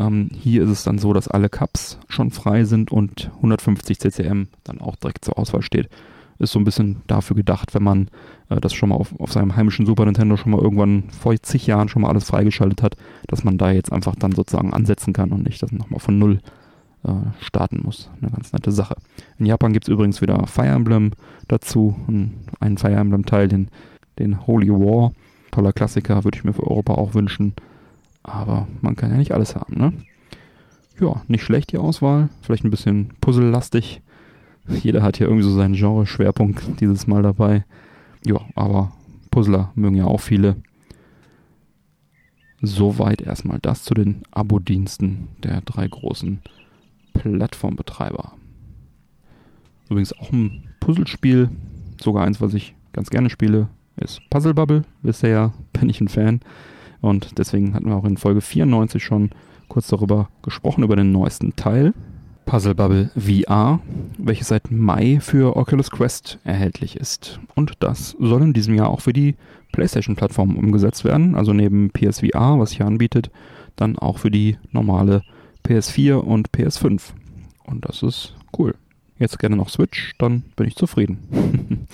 Ähm, 0.00 0.30
hier 0.32 0.62
ist 0.62 0.70
es 0.70 0.84
dann 0.84 0.98
so, 0.98 1.12
dass 1.12 1.28
alle 1.28 1.50
Cups 1.50 1.98
schon 2.08 2.30
frei 2.30 2.64
sind 2.64 2.90
und 2.90 3.30
150 3.36 3.98
CCM 4.00 4.48
dann 4.64 4.80
auch 4.80 4.96
direkt 4.96 5.26
zur 5.26 5.38
Auswahl 5.38 5.62
steht. 5.62 5.90
Ist 6.38 6.52
so 6.52 6.58
ein 6.58 6.64
bisschen 6.64 7.02
dafür 7.06 7.36
gedacht, 7.36 7.74
wenn 7.74 7.82
man 7.82 8.08
äh, 8.48 8.60
das 8.60 8.74
schon 8.74 8.90
mal 8.90 8.96
auf, 8.96 9.18
auf 9.18 9.32
seinem 9.32 9.56
heimischen 9.56 9.86
Super 9.86 10.04
Nintendo 10.04 10.36
schon 10.36 10.52
mal 10.52 10.60
irgendwann 10.60 11.04
vor 11.10 11.34
zig 11.40 11.66
Jahren 11.66 11.88
schon 11.88 12.02
mal 12.02 12.08
alles 12.08 12.24
freigeschaltet 12.24 12.82
hat, 12.82 12.96
dass 13.26 13.44
man 13.44 13.58
da 13.58 13.70
jetzt 13.70 13.92
einfach 13.92 14.14
dann 14.16 14.32
sozusagen 14.32 14.72
ansetzen 14.72 15.12
kann 15.12 15.30
und 15.30 15.44
nicht 15.44 15.62
das 15.62 15.72
nochmal 15.72 16.00
von 16.00 16.18
null 16.18 16.40
äh, 17.04 17.12
starten 17.40 17.80
muss. 17.82 18.10
Eine 18.20 18.30
ganz 18.30 18.52
nette 18.52 18.72
Sache. 18.72 18.96
In 19.38 19.46
Japan 19.46 19.72
gibt 19.72 19.86
es 19.86 19.92
übrigens 19.92 20.20
wieder 20.20 20.46
Fire 20.46 20.68
Emblem 20.68 21.12
dazu, 21.48 21.96
einen 22.60 22.78
Fire 22.78 22.94
Emblem 22.94 23.24
Teil, 23.24 23.48
den, 23.48 23.68
den 24.18 24.46
Holy 24.46 24.70
War. 24.70 25.12
Toller 25.52 25.72
Klassiker, 25.72 26.24
würde 26.24 26.36
ich 26.36 26.44
mir 26.44 26.52
für 26.52 26.66
Europa 26.66 26.94
auch 26.94 27.14
wünschen. 27.14 27.54
Aber 28.22 28.66
man 28.82 28.96
kann 28.96 29.10
ja 29.10 29.16
nicht 29.16 29.32
alles 29.32 29.54
haben, 29.54 29.78
ne? 29.78 29.92
Ja, 31.00 31.22
nicht 31.28 31.42
schlecht 31.42 31.72
die 31.72 31.78
Auswahl. 31.78 32.28
Vielleicht 32.42 32.64
ein 32.64 32.70
bisschen 32.70 33.10
puzzlelastig. 33.20 34.02
Jeder 34.68 35.02
hat 35.02 35.16
hier 35.16 35.26
irgendwie 35.26 35.44
so 35.44 35.54
seinen 35.54 35.74
Genre-Schwerpunkt 35.74 36.80
dieses 36.80 37.06
Mal 37.06 37.22
dabei. 37.22 37.64
Ja, 38.24 38.40
aber 38.54 38.92
Puzzler 39.30 39.70
mögen 39.74 39.96
ja 39.96 40.06
auch 40.06 40.20
viele. 40.20 40.56
Soweit 42.62 43.22
erstmal 43.22 43.58
das 43.60 43.84
zu 43.84 43.94
den 43.94 44.22
Abo-Diensten 44.30 45.28
der 45.42 45.60
drei 45.60 45.86
großen 45.86 46.40
Plattformbetreiber. 47.12 48.32
Übrigens 49.88 50.12
auch 50.18 50.32
ein 50.32 50.68
Puzzlespiel, 50.80 51.50
sogar 52.00 52.24
eins, 52.24 52.40
was 52.40 52.54
ich 52.54 52.74
ganz 52.92 53.10
gerne 53.10 53.30
spiele, 53.30 53.68
ist 53.96 54.20
Puzzle 54.30 54.54
Bubble. 54.54 54.84
Wisst 55.02 55.22
ihr 55.22 55.30
ja, 55.30 55.52
bin 55.72 55.88
ich 55.88 56.00
ein 56.00 56.08
Fan. 56.08 56.40
Und 57.00 57.38
deswegen 57.38 57.74
hatten 57.74 57.86
wir 57.86 57.96
auch 57.96 58.04
in 58.04 58.16
Folge 58.16 58.40
94 58.40 59.04
schon 59.04 59.30
kurz 59.68 59.88
darüber 59.88 60.28
gesprochen, 60.42 60.82
über 60.82 60.96
den 60.96 61.12
neuesten 61.12 61.54
Teil. 61.56 61.92
Puzzle 62.46 62.74
Bubble 62.74 63.10
VR, 63.14 63.80
welches 64.16 64.48
seit 64.48 64.70
Mai 64.70 65.18
für 65.20 65.56
Oculus 65.56 65.90
Quest 65.90 66.38
erhältlich 66.44 66.96
ist. 66.96 67.38
Und 67.54 67.74
das 67.80 68.16
soll 68.18 68.40
in 68.40 68.52
diesem 68.54 68.74
Jahr 68.74 68.88
auch 68.88 69.02
für 69.02 69.12
die 69.12 69.34
PlayStation-Plattform 69.72 70.56
umgesetzt 70.56 71.04
werden. 71.04 71.34
Also 71.34 71.52
neben 71.52 71.90
PSVR, 71.90 72.58
was 72.58 72.70
sich 72.70 72.82
anbietet, 72.82 73.30
dann 73.76 73.98
auch 73.98 74.18
für 74.18 74.30
die 74.30 74.56
normale 74.70 75.22
PS4 75.66 76.14
und 76.14 76.50
PS5. 76.52 77.02
Und 77.64 77.84
das 77.84 78.02
ist 78.02 78.34
cool. 78.58 78.74
Jetzt 79.18 79.38
gerne 79.38 79.56
noch 79.56 79.68
Switch, 79.68 80.14
dann 80.16 80.44
bin 80.56 80.66
ich 80.66 80.76
zufrieden. 80.76 81.86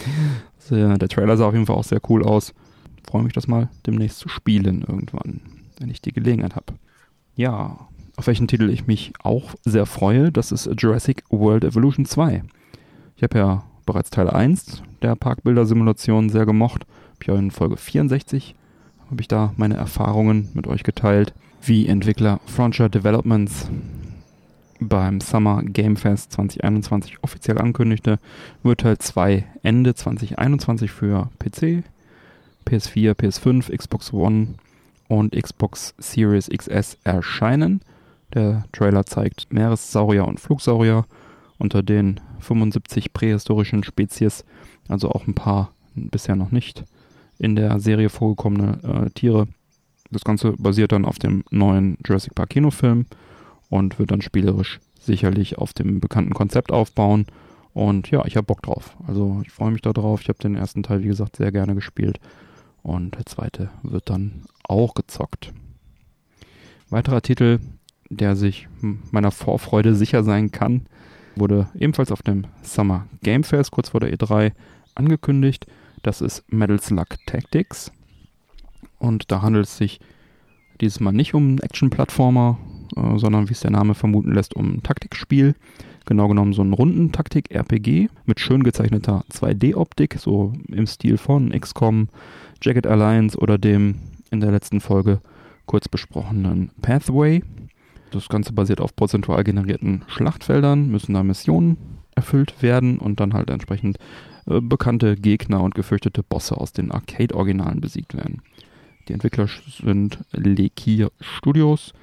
der 0.70 1.08
Trailer 1.08 1.36
sah 1.36 1.48
auf 1.48 1.54
jeden 1.54 1.66
Fall 1.66 1.76
auch 1.76 1.84
sehr 1.84 2.00
cool 2.08 2.22
aus 2.22 2.54
freue 3.12 3.24
mich, 3.24 3.34
das 3.34 3.46
mal 3.46 3.68
demnächst 3.86 4.18
zu 4.18 4.28
spielen 4.30 4.82
irgendwann, 4.88 5.42
wenn 5.78 5.90
ich 5.90 6.00
die 6.00 6.12
Gelegenheit 6.12 6.56
habe. 6.56 6.74
Ja, 7.34 7.88
auf 8.22 8.28
welchen 8.28 8.46
Titel 8.46 8.70
ich 8.70 8.86
mich 8.86 9.12
auch 9.24 9.56
sehr 9.64 9.84
freue, 9.84 10.30
das 10.30 10.52
ist 10.52 10.70
Jurassic 10.78 11.24
World 11.30 11.64
Evolution 11.64 12.06
2. 12.06 12.44
Ich 13.16 13.24
habe 13.24 13.36
ja 13.36 13.64
bereits 13.84 14.10
Teil 14.10 14.30
1 14.30 14.84
der 15.02 15.16
Parkbilder-Simulation 15.16 16.28
sehr 16.28 16.46
gemocht. 16.46 16.86
Habe 17.14 17.32
ja 17.32 17.34
in 17.36 17.50
Folge 17.50 17.76
64 17.76 18.54
habe 19.10 19.20
ich 19.20 19.26
da 19.26 19.52
meine 19.56 19.74
Erfahrungen 19.74 20.50
mit 20.54 20.68
euch 20.68 20.84
geteilt, 20.84 21.34
wie 21.62 21.88
Entwickler 21.88 22.38
Frontier 22.46 22.88
Developments 22.88 23.68
beim 24.78 25.20
Summer 25.20 25.64
Game 25.64 25.96
Fest 25.96 26.30
2021 26.30 27.24
offiziell 27.24 27.58
ankündigte, 27.58 28.20
wird 28.62 28.82
Teil 28.82 28.98
2 28.98 29.44
Ende 29.64 29.96
2021 29.96 30.92
für 30.92 31.28
PC, 31.40 31.82
PS4, 32.68 33.14
PS5, 33.14 33.76
Xbox 33.76 34.12
One 34.12 34.54
und 35.08 35.34
Xbox 35.34 35.96
Series 35.98 36.48
XS 36.48 36.98
erscheinen. 37.02 37.80
Der 38.34 38.64
Trailer 38.72 39.04
zeigt 39.04 39.52
Meeressaurier 39.52 40.26
und 40.26 40.40
Flugsaurier 40.40 41.04
unter 41.58 41.82
den 41.82 42.20
75 42.40 43.12
prähistorischen 43.12 43.84
Spezies, 43.84 44.44
also 44.88 45.10
auch 45.10 45.26
ein 45.26 45.34
paar 45.34 45.72
bisher 45.94 46.36
noch 46.36 46.50
nicht 46.50 46.84
in 47.38 47.56
der 47.56 47.78
Serie 47.80 48.08
vorgekommene 48.08 48.78
äh, 48.82 49.10
Tiere. 49.10 49.48
Das 50.10 50.24
Ganze 50.24 50.52
basiert 50.52 50.92
dann 50.92 51.04
auf 51.04 51.18
dem 51.18 51.44
neuen 51.50 51.98
Jurassic 52.06 52.34
Park 52.34 52.50
Kinofilm 52.50 53.06
und 53.68 53.98
wird 53.98 54.10
dann 54.10 54.22
spielerisch 54.22 54.80
sicherlich 55.00 55.58
auf 55.58 55.72
dem 55.72 56.00
bekannten 56.00 56.34
Konzept 56.34 56.72
aufbauen. 56.72 57.26
Und 57.74 58.10
ja, 58.10 58.24
ich 58.26 58.36
habe 58.36 58.46
Bock 58.46 58.62
drauf. 58.62 58.96
Also 59.06 59.40
ich 59.44 59.50
freue 59.50 59.70
mich 59.70 59.82
darauf. 59.82 60.20
Ich 60.20 60.28
habe 60.28 60.38
den 60.38 60.54
ersten 60.54 60.82
Teil, 60.82 61.02
wie 61.02 61.08
gesagt, 61.08 61.36
sehr 61.36 61.52
gerne 61.52 61.74
gespielt 61.74 62.20
und 62.82 63.16
der 63.16 63.26
zweite 63.26 63.70
wird 63.82 64.10
dann 64.10 64.42
auch 64.64 64.94
gezockt. 64.94 65.52
Weiterer 66.90 67.22
Titel, 67.22 67.60
der 68.16 68.36
sich 68.36 68.68
meiner 69.10 69.30
Vorfreude 69.30 69.94
sicher 69.94 70.22
sein 70.22 70.50
kann, 70.50 70.82
wurde 71.36 71.68
ebenfalls 71.74 72.12
auf 72.12 72.22
dem 72.22 72.44
Summer 72.62 73.06
Game 73.22 73.44
Fest 73.44 73.70
kurz 73.70 73.90
vor 73.90 74.00
der 74.00 74.12
E3 74.14 74.52
angekündigt. 74.94 75.66
Das 76.02 76.20
ist 76.20 76.44
Metal 76.52 76.80
Slug 76.80 77.06
Tactics. 77.26 77.92
Und 78.98 79.32
da 79.32 79.42
handelt 79.42 79.66
es 79.66 79.76
sich 79.76 80.00
dieses 80.80 81.00
Mal 81.00 81.12
nicht 81.12 81.34
um 81.34 81.42
einen 81.42 81.58
Action-Plattformer, 81.58 82.58
äh, 82.96 83.18
sondern 83.18 83.48
wie 83.48 83.52
es 83.52 83.60
der 83.60 83.70
Name 83.70 83.94
vermuten 83.94 84.32
lässt, 84.32 84.54
um 84.54 84.74
ein 84.74 84.82
Taktikspiel. 84.82 85.54
Genau 86.04 86.28
genommen 86.28 86.52
so 86.52 86.62
ein 86.62 86.72
Rundentaktik-RPG 86.72 88.08
mit 88.26 88.40
schön 88.40 88.64
gezeichneter 88.64 89.24
2D-Optik, 89.32 90.16
so 90.18 90.52
im 90.68 90.86
Stil 90.86 91.16
von 91.16 91.50
XCOM, 91.50 92.08
Jagged 92.60 92.86
Alliance 92.86 93.38
oder 93.38 93.56
dem 93.56 93.96
in 94.30 94.40
der 94.40 94.50
letzten 94.50 94.80
Folge 94.80 95.20
kurz 95.66 95.88
besprochenen 95.88 96.70
Pathway. 96.82 97.42
Das 98.12 98.28
Ganze 98.28 98.52
basiert 98.52 98.80
auf 98.80 98.94
prozentual 98.94 99.42
generierten 99.42 100.04
Schlachtfeldern, 100.06 100.88
müssen 100.90 101.14
da 101.14 101.22
Missionen 101.22 101.78
erfüllt 102.14 102.62
werden 102.62 102.98
und 102.98 103.20
dann 103.20 103.32
halt 103.32 103.48
entsprechend 103.48 103.96
äh, 104.46 104.60
bekannte 104.60 105.16
Gegner 105.16 105.62
und 105.62 105.74
gefürchtete 105.74 106.22
Bosse 106.22 106.58
aus 106.58 106.72
den 106.72 106.92
Arcade-Originalen 106.92 107.80
besiegt 107.80 108.14
werden. 108.14 108.42
Die 109.08 109.14
Entwickler 109.14 109.48
sind 109.66 110.18
Lekir 110.32 111.10
Studios, 111.20 111.94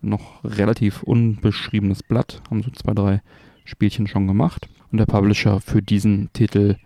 noch 0.00 0.42
relativ 0.44 1.02
unbeschriebenes 1.02 2.02
Blatt, 2.02 2.42
haben 2.50 2.62
so 2.62 2.70
zwei, 2.70 2.94
drei 2.94 3.22
Spielchen 3.64 4.06
schon 4.06 4.26
gemacht. 4.26 4.66
Und 4.90 4.98
der 4.98 5.06
Publisher 5.06 5.60
für 5.60 5.82
diesen 5.82 6.32
Titel, 6.32 6.76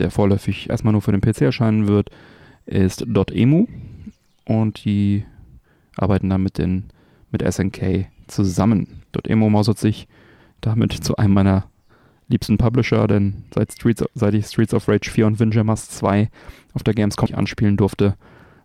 der 0.00 0.10
vorläufig 0.10 0.68
erstmal 0.68 0.92
nur 0.92 1.02
für 1.02 1.12
den 1.12 1.20
PC 1.20 1.42
erscheinen 1.42 1.86
wird, 1.86 2.10
ist 2.66 3.06
.emu 3.32 3.66
und 4.44 4.84
die 4.84 5.24
arbeiten 5.96 6.28
da 6.28 6.36
mit, 6.36 6.58
den, 6.58 6.90
mit 7.30 7.42
SNK 7.42 8.06
zusammen. 8.26 9.02
.emu 9.24 9.50
mausert 9.50 9.78
sich 9.78 10.08
damit 10.60 10.92
zu 10.92 11.16
einem 11.16 11.34
meiner 11.34 11.64
liebsten 12.28 12.58
Publisher, 12.58 13.08
denn 13.08 13.44
seit, 13.52 13.72
Streets, 13.72 14.04
seit 14.14 14.34
ich 14.34 14.46
Streets 14.46 14.72
of 14.72 14.88
Rage 14.88 15.10
4 15.10 15.26
und 15.26 15.40
Windjammers 15.40 15.90
2 15.90 16.30
auf 16.74 16.82
der 16.82 16.94
Gamescom 16.94 17.34
anspielen 17.34 17.76
durfte, 17.76 18.14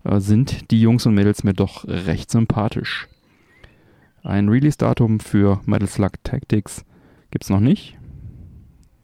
äh, 0.04 0.20
sind 0.20 0.72
die 0.72 0.82
Jungs 0.82 1.06
und 1.06 1.16
Mädels 1.16 1.44
mir 1.44 1.54
doch 1.54 1.86
recht 1.88 2.30
sympathisch. 2.30 3.08
Ein 4.24 4.50
Release-Datum 4.50 5.20
für 5.20 5.62
Metal 5.66 5.88
Slug 5.88 6.24
Tactics 6.24 6.86
gibt 7.32 7.44
es 7.44 7.50
noch 7.50 7.60
nicht. 7.60 7.98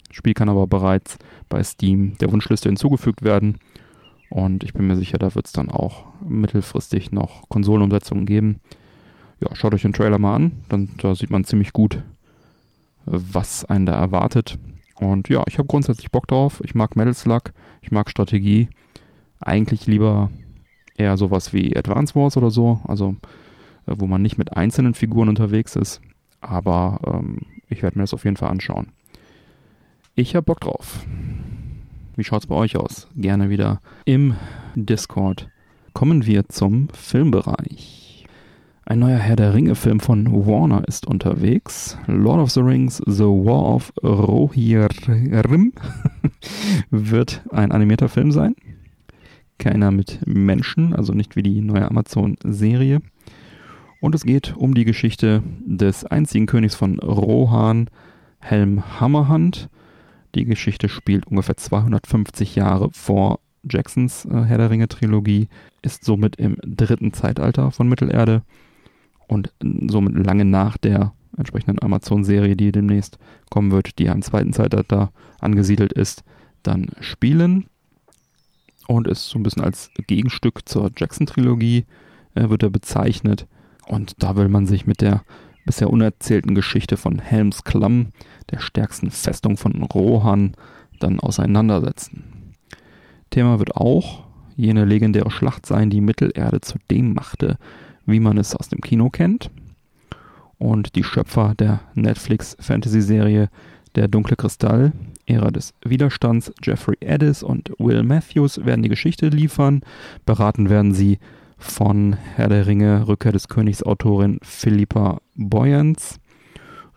Das 0.07 0.17
Spiel 0.17 0.33
kann 0.33 0.49
aber 0.49 0.67
bereits 0.67 1.17
bei 1.47 1.63
Steam 1.63 2.17
der 2.19 2.31
Wunschliste 2.31 2.69
hinzugefügt 2.69 3.23
werden. 3.23 3.57
Und 4.29 4.63
ich 4.63 4.73
bin 4.73 4.87
mir 4.87 4.95
sicher, 4.95 5.17
da 5.17 5.35
wird 5.35 5.45
es 5.45 5.51
dann 5.51 5.69
auch 5.69 6.05
mittelfristig 6.21 7.11
noch 7.11 7.49
Konsolenumsetzungen 7.49 8.25
geben. 8.25 8.61
Ja, 9.41 9.55
schaut 9.55 9.73
euch 9.73 9.81
den 9.81 9.93
Trailer 9.93 10.19
mal 10.19 10.35
an. 10.35 10.51
Dann, 10.69 10.89
da 10.97 11.15
sieht 11.15 11.31
man 11.31 11.43
ziemlich 11.43 11.73
gut, 11.73 12.01
was 13.05 13.65
einen 13.65 13.85
da 13.85 13.93
erwartet. 13.93 14.57
Und 14.95 15.29
ja, 15.29 15.43
ich 15.47 15.57
habe 15.57 15.67
grundsätzlich 15.67 16.11
Bock 16.11 16.27
drauf. 16.27 16.61
Ich 16.63 16.75
mag 16.75 16.95
Metal 16.95 17.13
Slug, 17.13 17.53
ich 17.81 17.91
mag 17.91 18.09
Strategie. 18.09 18.69
Eigentlich 19.39 19.87
lieber 19.87 20.29
eher 20.95 21.17
sowas 21.17 21.53
wie 21.53 21.75
Advance 21.75 22.13
Wars 22.13 22.37
oder 22.37 22.51
so. 22.51 22.81
Also 22.87 23.15
äh, 23.87 23.95
wo 23.97 24.07
man 24.07 24.21
nicht 24.21 24.37
mit 24.37 24.55
einzelnen 24.55 24.93
Figuren 24.93 25.29
unterwegs 25.29 25.75
ist. 25.75 26.01
Aber 26.39 26.99
ähm, 27.05 27.39
ich 27.67 27.83
werde 27.83 27.97
mir 27.97 28.03
das 28.03 28.13
auf 28.13 28.25
jeden 28.25 28.37
Fall 28.37 28.49
anschauen. 28.49 28.87
Ich 30.15 30.35
habe 30.35 30.45
Bock 30.45 30.59
drauf. 30.59 31.05
Wie 32.15 32.23
schaut 32.23 32.41
es 32.41 32.47
bei 32.47 32.55
euch 32.55 32.75
aus? 32.75 33.07
Gerne 33.15 33.49
wieder 33.49 33.79
im 34.05 34.35
Discord. 34.75 35.49
Kommen 35.93 36.25
wir 36.25 36.47
zum 36.49 36.89
Filmbereich. 36.89 38.00
Ein 38.83 38.99
neuer 38.99 39.19
Herr 39.19 39.35
der 39.35 39.53
Ringe-Film 39.53 39.99
von 39.99 40.45
Warner 40.47 40.87
ist 40.87 41.05
unterwegs. 41.05 41.97
Lord 42.07 42.39
of 42.39 42.49
the 42.49 42.61
Rings, 42.61 42.99
The 43.05 43.25
War 43.25 43.75
of 43.75 43.93
Rohirrim 44.03 45.73
wird 46.89 47.43
ein 47.51 47.71
animierter 47.71 48.09
Film 48.09 48.31
sein. 48.31 48.55
Keiner 49.59 49.91
mit 49.91 50.19
Menschen, 50.25 50.95
also 50.95 51.13
nicht 51.13 51.35
wie 51.35 51.43
die 51.43 51.61
neue 51.61 51.87
Amazon-Serie. 51.89 53.01
Und 54.01 54.15
es 54.15 54.23
geht 54.23 54.57
um 54.57 54.73
die 54.73 54.85
Geschichte 54.85 55.43
des 55.63 56.03
einzigen 56.03 56.47
Königs 56.47 56.73
von 56.73 56.99
Rohan, 56.99 57.87
Helm 58.39 58.99
Hammerhand. 58.99 59.69
Die 60.33 60.45
Geschichte 60.45 60.89
spielt 60.89 61.27
ungefähr 61.27 61.55
250 61.55 62.55
Jahre 62.55 62.89
vor 62.91 63.41
Jacksons 63.63 64.25
äh, 64.25 64.41
Herr 64.43 64.57
der 64.57 64.71
Ringe 64.71 64.87
Trilogie, 64.87 65.49
ist 65.83 66.03
somit 66.03 66.37
im 66.37 66.57
dritten 66.65 67.13
Zeitalter 67.13 67.69
von 67.69 67.87
Mittelerde 67.87 68.41
und 69.31 69.53
somit 69.87 70.13
lange 70.13 70.43
nach 70.43 70.75
der 70.75 71.13
entsprechenden 71.37 71.81
Amazon-Serie, 71.81 72.57
die 72.57 72.73
demnächst 72.73 73.17
kommen 73.49 73.71
wird, 73.71 73.97
die 73.97 74.09
am 74.09 74.21
zweiten 74.21 74.51
Zeitalter 74.51 75.13
angesiedelt 75.39 75.93
ist, 75.93 76.25
dann 76.63 76.91
spielen. 76.99 77.67
Und 78.87 79.07
ist 79.07 79.29
so 79.29 79.39
ein 79.39 79.43
bisschen 79.43 79.63
als 79.63 79.89
Gegenstück 80.05 80.67
zur 80.67 80.91
Jackson-Trilogie, 80.97 81.85
äh, 82.35 82.49
wird 82.49 82.63
er 82.63 82.69
bezeichnet. 82.69 83.47
Und 83.87 84.21
da 84.21 84.35
will 84.35 84.49
man 84.49 84.67
sich 84.67 84.85
mit 84.85 84.99
der 84.99 85.23
bisher 85.65 85.89
unerzählten 85.89 86.53
Geschichte 86.53 86.97
von 86.97 87.17
Helms 87.17 87.63
Klamm, 87.63 88.07
der 88.49 88.59
stärksten 88.59 89.11
Festung 89.11 89.55
von 89.55 89.81
Rohan, 89.81 90.55
dann 90.99 91.21
auseinandersetzen. 91.21 92.53
Thema 93.29 93.59
wird 93.59 93.77
auch 93.77 94.25
jene 94.57 94.83
legendäre 94.83 95.31
Schlacht 95.31 95.65
sein, 95.65 95.89
die 95.89 96.01
Mittelerde 96.01 96.59
zu 96.59 96.79
dem 96.89 97.13
machte, 97.13 97.57
wie 98.05 98.19
man 98.19 98.37
es 98.37 98.55
aus 98.55 98.69
dem 98.69 98.81
Kino 98.81 99.09
kennt. 99.09 99.51
Und 100.57 100.95
die 100.95 101.03
Schöpfer 101.03 101.55
der 101.57 101.81
Netflix-Fantasy-Serie 101.95 103.49
Der 103.95 104.07
dunkle 104.07 104.37
Kristall, 104.37 104.93
Ära 105.25 105.51
des 105.51 105.73
Widerstands, 105.83 106.53
Jeffrey 106.63 106.97
Addis 107.05 107.43
und 107.43 107.71
Will 107.77 108.03
Matthews 108.03 108.63
werden 108.63 108.83
die 108.83 108.89
Geschichte 108.89 109.27
liefern. 109.27 109.81
Beraten 110.25 110.69
werden 110.69 110.93
sie 110.93 111.19
von 111.57 112.15
Herr 112.35 112.49
der 112.49 112.67
Ringe, 112.67 113.07
Rückkehr 113.07 113.31
des 113.31 113.47
Königs 113.47 113.83
Autorin 113.83 114.39
Philippa 114.41 115.19
Boyens. 115.35 116.19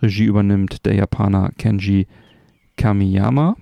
Regie 0.03 0.25
übernimmt 0.25 0.87
der 0.87 0.95
Japaner 0.95 1.51
Kenji 1.59 2.07
Kamiyama, 2.77 3.57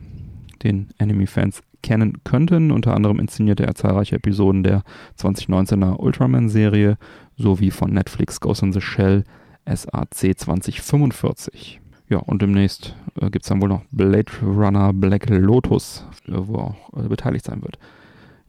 den 0.62 0.88
Anime-Fans 0.98 1.62
kennen 1.82 2.24
könnten. 2.24 2.70
Unter 2.70 2.94
anderem 2.94 3.18
inszenierte 3.18 3.64
er 3.64 3.74
zahlreiche 3.74 4.16
Episoden 4.16 4.62
der 4.62 4.82
2019er 5.18 5.96
Ultraman-Serie 5.96 6.96
sowie 7.36 7.70
von 7.70 7.92
Netflix 7.92 8.40
Ghost 8.40 8.62
in 8.62 8.72
the 8.72 8.80
Shell 8.80 9.24
SAC 9.66 10.38
2045. 10.38 11.80
Ja, 12.08 12.18
und 12.18 12.42
demnächst 12.42 12.94
äh, 13.20 13.30
gibt 13.30 13.44
es 13.44 13.48
dann 13.48 13.62
wohl 13.62 13.68
noch 13.68 13.82
Blade 13.90 14.30
Runner 14.42 14.92
Black 14.92 15.30
Lotus, 15.30 16.06
äh, 16.26 16.32
wo 16.34 16.56
er 16.56 16.64
auch 16.64 17.04
äh, 17.04 17.08
beteiligt 17.08 17.44
sein 17.44 17.62
wird. 17.62 17.78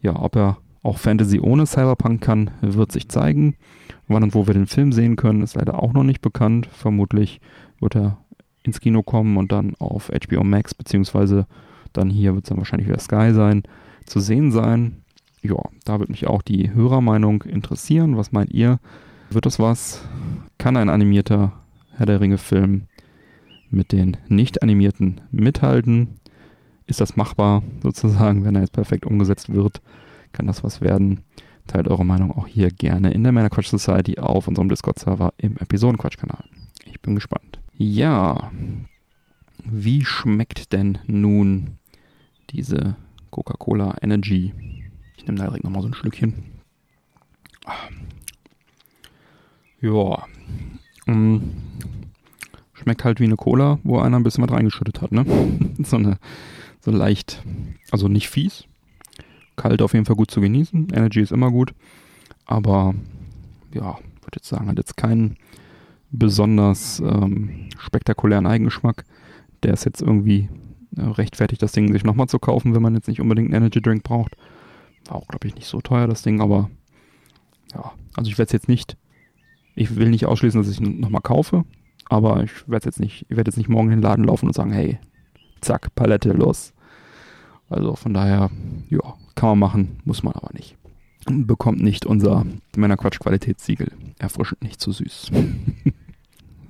Ja, 0.02 0.16
ob 0.20 0.36
er 0.36 0.58
auch 0.82 0.98
Fantasy 0.98 1.40
ohne 1.40 1.66
Cyberpunk 1.66 2.20
kann, 2.20 2.50
wird 2.60 2.92
sich 2.92 3.08
zeigen. 3.08 3.56
Wann 4.06 4.22
und 4.22 4.34
wo 4.34 4.46
wir 4.46 4.52
den 4.52 4.66
Film 4.66 4.92
sehen 4.92 5.16
können, 5.16 5.40
ist 5.40 5.56
leider 5.56 5.82
auch 5.82 5.94
noch 5.94 6.04
nicht 6.04 6.20
bekannt. 6.20 6.68
Vermutlich 6.70 7.40
wird 7.80 7.96
er 7.96 8.18
ins 8.64 8.80
Kino 8.80 9.02
kommen 9.02 9.38
und 9.38 9.50
dann 9.50 9.74
auf 9.78 10.10
HBO 10.10 10.44
Max, 10.44 10.74
beziehungsweise 10.74 11.46
dann 11.96 12.10
hier 12.10 12.34
wird 12.34 12.44
es 12.44 12.48
dann 12.48 12.58
wahrscheinlich 12.58 12.88
wieder 12.88 12.98
Sky 12.98 13.32
sein, 13.32 13.62
zu 14.04 14.20
sehen 14.20 14.52
sein. 14.52 15.02
Ja, 15.42 15.56
da 15.84 16.00
wird 16.00 16.10
mich 16.10 16.26
auch 16.26 16.42
die 16.42 16.72
Hörermeinung 16.72 17.42
interessieren. 17.42 18.16
Was 18.16 18.32
meint 18.32 18.52
ihr? 18.52 18.78
Wird 19.30 19.46
das 19.46 19.58
was? 19.58 20.06
Kann 20.58 20.76
ein 20.76 20.88
animierter 20.88 21.52
Herr 21.92 22.06
der 22.06 22.20
Ringe-Film 22.20 22.84
mit 23.70 23.92
den 23.92 24.16
nicht 24.28 24.62
animierten 24.62 25.20
mithalten? 25.30 26.20
Ist 26.86 27.00
das 27.00 27.16
machbar, 27.16 27.62
sozusagen, 27.82 28.44
wenn 28.44 28.54
er 28.54 28.62
jetzt 28.62 28.72
perfekt 28.72 29.06
umgesetzt 29.06 29.52
wird? 29.52 29.80
kann 30.34 30.46
das 30.46 30.62
was 30.62 30.82
werden. 30.82 31.20
Teilt 31.66 31.88
eure 31.88 32.04
Meinung 32.04 32.30
auch 32.32 32.46
hier 32.46 32.70
gerne 32.70 33.12
in 33.12 33.22
der 33.22 33.32
Männerquatsch 33.32 33.68
Society 33.68 34.18
auf 34.18 34.48
unserem 34.48 34.68
Discord-Server 34.68 35.32
im 35.38 35.56
Episodenquatsch-Kanal. 35.56 36.44
Ich 36.84 37.00
bin 37.00 37.14
gespannt. 37.14 37.58
Ja, 37.72 38.50
wie 39.64 40.04
schmeckt 40.04 40.74
denn 40.74 40.98
nun 41.06 41.78
diese 42.54 42.96
Coca-Cola 43.30 43.96
Energy? 44.00 44.54
Ich 45.16 45.26
nehme 45.26 45.38
da 45.38 45.46
direkt 45.46 45.64
nochmal 45.64 45.82
so 45.82 45.88
ein 45.88 45.94
Schlückchen. 45.94 46.34
Ja, 49.80 50.24
mm, 51.06 51.38
schmeckt 52.72 53.04
halt 53.04 53.20
wie 53.20 53.24
eine 53.24 53.36
Cola, 53.36 53.78
wo 53.82 53.98
einer 53.98 54.18
ein 54.18 54.22
bisschen 54.22 54.44
was 54.44 54.52
reingeschüttet 54.52 55.02
hat, 55.02 55.12
ne? 55.12 55.26
so 55.82 55.96
eine, 55.96 56.18
so 56.80 56.90
leicht, 56.90 57.42
also 57.90 58.08
nicht 58.08 58.30
fies, 58.30 58.64
kalt 59.56 59.82
auf 59.82 59.92
jeden 59.92 60.06
Fall 60.06 60.16
gut 60.16 60.30
zu 60.30 60.40
genießen. 60.40 60.88
Energy 60.92 61.20
ist 61.20 61.32
immer 61.32 61.50
gut. 61.50 61.74
Aber 62.46 62.94
ja, 63.72 63.98
würde 64.22 64.36
jetzt 64.36 64.48
sagen, 64.48 64.68
hat 64.68 64.78
jetzt 64.78 64.96
keinen 64.96 65.36
besonders 66.10 67.00
ähm, 67.00 67.68
spektakulären 67.78 68.46
Eigengeschmack. 68.46 69.04
Der 69.62 69.72
ist 69.72 69.84
jetzt 69.84 70.02
irgendwie 70.02 70.48
rechtfertigt, 70.96 71.62
das 71.62 71.72
Ding 71.72 71.92
sich 71.92 72.04
nochmal 72.04 72.28
zu 72.28 72.38
kaufen, 72.38 72.74
wenn 72.74 72.82
man 72.82 72.94
jetzt 72.94 73.08
nicht 73.08 73.20
unbedingt 73.20 73.48
einen 73.48 73.62
Energy 73.62 73.80
Drink 73.80 74.02
braucht. 74.02 74.36
War 75.06 75.16
auch, 75.16 75.28
glaube 75.28 75.46
ich, 75.48 75.54
nicht 75.54 75.66
so 75.66 75.80
teuer, 75.80 76.06
das 76.06 76.22
Ding, 76.22 76.40
aber 76.40 76.70
ja, 77.74 77.92
also 78.14 78.30
ich 78.30 78.38
werde 78.38 78.48
es 78.48 78.52
jetzt 78.52 78.68
nicht 78.68 78.96
Ich 79.74 79.96
will 79.96 80.08
nicht 80.10 80.26
ausschließen, 80.26 80.60
dass 80.60 80.70
ich 80.70 80.80
ihn 80.80 81.00
nochmal 81.00 81.22
kaufe, 81.22 81.64
aber 82.08 82.42
ich 82.44 82.68
werde 82.68 82.86
jetzt 82.86 83.00
nicht, 83.00 83.26
ich 83.28 83.36
werde 83.36 83.48
jetzt 83.48 83.56
nicht 83.56 83.68
morgen 83.68 83.88
in 83.90 83.98
den 83.98 84.02
Laden 84.02 84.24
laufen 84.24 84.46
und 84.46 84.54
sagen, 84.54 84.72
hey, 84.72 84.98
zack, 85.60 85.94
Palette, 85.94 86.32
los. 86.32 86.72
Also 87.68 87.96
von 87.96 88.14
daher, 88.14 88.50
ja, 88.90 89.14
kann 89.34 89.50
man 89.50 89.58
machen, 89.58 89.96
muss 90.04 90.22
man 90.22 90.34
aber 90.34 90.50
nicht. 90.52 90.76
Bekommt 91.26 91.82
nicht 91.82 92.04
unser 92.04 92.44
Männerquatsch-Qualitätssiegel. 92.76 93.92
Erfrischend 94.18 94.62
nicht 94.62 94.80
zu 94.80 94.92
süß. 94.92 95.30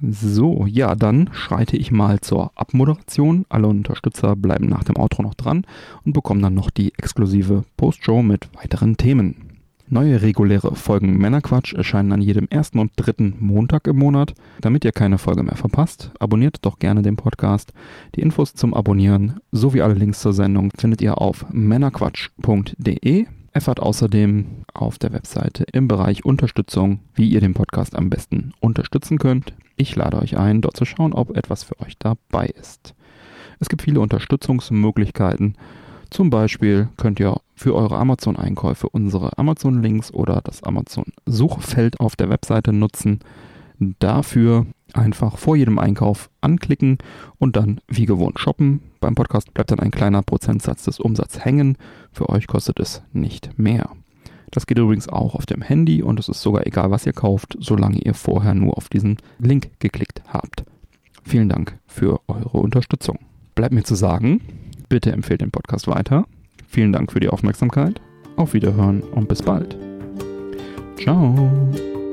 so, 0.02 0.66
ja, 0.66 0.94
dann 0.94 1.30
schreite 1.32 1.76
ich 1.76 1.90
mal 1.90 2.20
zur 2.20 2.52
Abmoderation. 2.54 3.46
Alle 3.48 3.68
Unterstützer 3.68 4.36
bleiben 4.36 4.66
nach 4.66 4.84
dem 4.84 4.96
Outro 4.96 5.22
noch 5.22 5.34
dran 5.34 5.66
und 6.04 6.12
bekommen 6.12 6.42
dann 6.42 6.54
noch 6.54 6.70
die 6.70 6.92
exklusive 6.96 7.64
Postshow 7.76 8.22
mit 8.22 8.48
weiteren 8.54 8.96
Themen. 8.96 9.54
Neue 9.86 10.22
reguläre 10.22 10.74
Folgen 10.76 11.18
Männerquatsch 11.18 11.74
erscheinen 11.74 12.12
an 12.12 12.22
jedem 12.22 12.48
ersten 12.48 12.78
und 12.78 12.92
dritten 12.96 13.34
Montag 13.38 13.86
im 13.86 13.98
Monat. 13.98 14.32
Damit 14.60 14.84
ihr 14.84 14.92
keine 14.92 15.18
Folge 15.18 15.42
mehr 15.42 15.56
verpasst, 15.56 16.10
abonniert 16.18 16.58
doch 16.62 16.78
gerne 16.78 17.02
den 17.02 17.16
Podcast. 17.16 17.72
Die 18.14 18.22
Infos 18.22 18.54
zum 18.54 18.72
Abonnieren 18.72 19.40
sowie 19.52 19.82
alle 19.82 19.94
Links 19.94 20.20
zur 20.20 20.32
Sendung 20.32 20.70
findet 20.76 21.02
ihr 21.02 21.20
auf 21.20 21.44
männerquatsch.de. 21.52 23.26
Erfahrt 23.54 23.78
außerdem 23.78 24.64
auf 24.74 24.98
der 24.98 25.12
Webseite 25.12 25.64
im 25.72 25.86
Bereich 25.86 26.24
Unterstützung, 26.24 26.98
wie 27.14 27.28
ihr 27.28 27.40
den 27.40 27.54
Podcast 27.54 27.94
am 27.94 28.10
besten 28.10 28.52
unterstützen 28.58 29.16
könnt. 29.16 29.54
Ich 29.76 29.94
lade 29.94 30.18
euch 30.18 30.36
ein, 30.36 30.60
dort 30.60 30.76
zu 30.76 30.84
schauen, 30.84 31.12
ob 31.12 31.36
etwas 31.36 31.62
für 31.62 31.78
euch 31.78 31.96
dabei 31.96 32.46
ist. 32.46 32.96
Es 33.60 33.68
gibt 33.68 33.82
viele 33.82 34.00
Unterstützungsmöglichkeiten. 34.00 35.56
Zum 36.10 36.30
Beispiel 36.30 36.88
könnt 36.96 37.20
ihr 37.20 37.36
für 37.54 37.76
eure 37.76 37.96
Amazon-Einkäufe 37.96 38.88
unsere 38.88 39.38
Amazon-Links 39.38 40.12
oder 40.12 40.40
das 40.42 40.64
Amazon-Suchfeld 40.64 42.00
auf 42.00 42.16
der 42.16 42.30
Webseite 42.30 42.72
nutzen. 42.72 43.20
Dafür 43.78 44.66
einfach 44.92 45.38
vor 45.38 45.56
jedem 45.56 45.78
Einkauf 45.78 46.30
anklicken 46.40 46.98
und 47.38 47.56
dann 47.56 47.80
wie 47.88 48.06
gewohnt 48.06 48.38
shoppen. 48.38 48.80
Beim 49.00 49.14
Podcast 49.14 49.52
bleibt 49.52 49.70
dann 49.70 49.80
ein 49.80 49.90
kleiner 49.90 50.22
Prozentsatz 50.22 50.84
des 50.84 51.00
Umsatzes 51.00 51.44
hängen. 51.44 51.76
Für 52.12 52.28
euch 52.28 52.46
kostet 52.46 52.80
es 52.80 53.02
nicht 53.12 53.58
mehr. 53.58 53.90
Das 54.50 54.66
geht 54.66 54.78
übrigens 54.78 55.08
auch 55.08 55.34
auf 55.34 55.46
dem 55.46 55.62
Handy 55.62 56.02
und 56.02 56.20
es 56.20 56.28
ist 56.28 56.40
sogar 56.40 56.66
egal, 56.66 56.90
was 56.90 57.06
ihr 57.06 57.12
kauft, 57.12 57.56
solange 57.58 57.98
ihr 57.98 58.14
vorher 58.14 58.54
nur 58.54 58.76
auf 58.76 58.88
diesen 58.88 59.16
Link 59.38 59.70
geklickt 59.80 60.22
habt. 60.28 60.64
Vielen 61.24 61.48
Dank 61.48 61.76
für 61.86 62.20
eure 62.28 62.58
Unterstützung. 62.58 63.18
Bleibt 63.54 63.74
mir 63.74 63.82
zu 63.82 63.96
sagen, 63.96 64.40
bitte 64.88 65.10
empfehlt 65.10 65.40
den 65.40 65.50
Podcast 65.50 65.88
weiter. 65.88 66.26
Vielen 66.68 66.92
Dank 66.92 67.10
für 67.10 67.20
die 67.20 67.28
Aufmerksamkeit. 67.28 68.00
Auf 68.36 68.54
Wiederhören 68.54 69.00
und 69.00 69.28
bis 69.28 69.42
bald. 69.42 69.76
Ciao. 70.96 72.03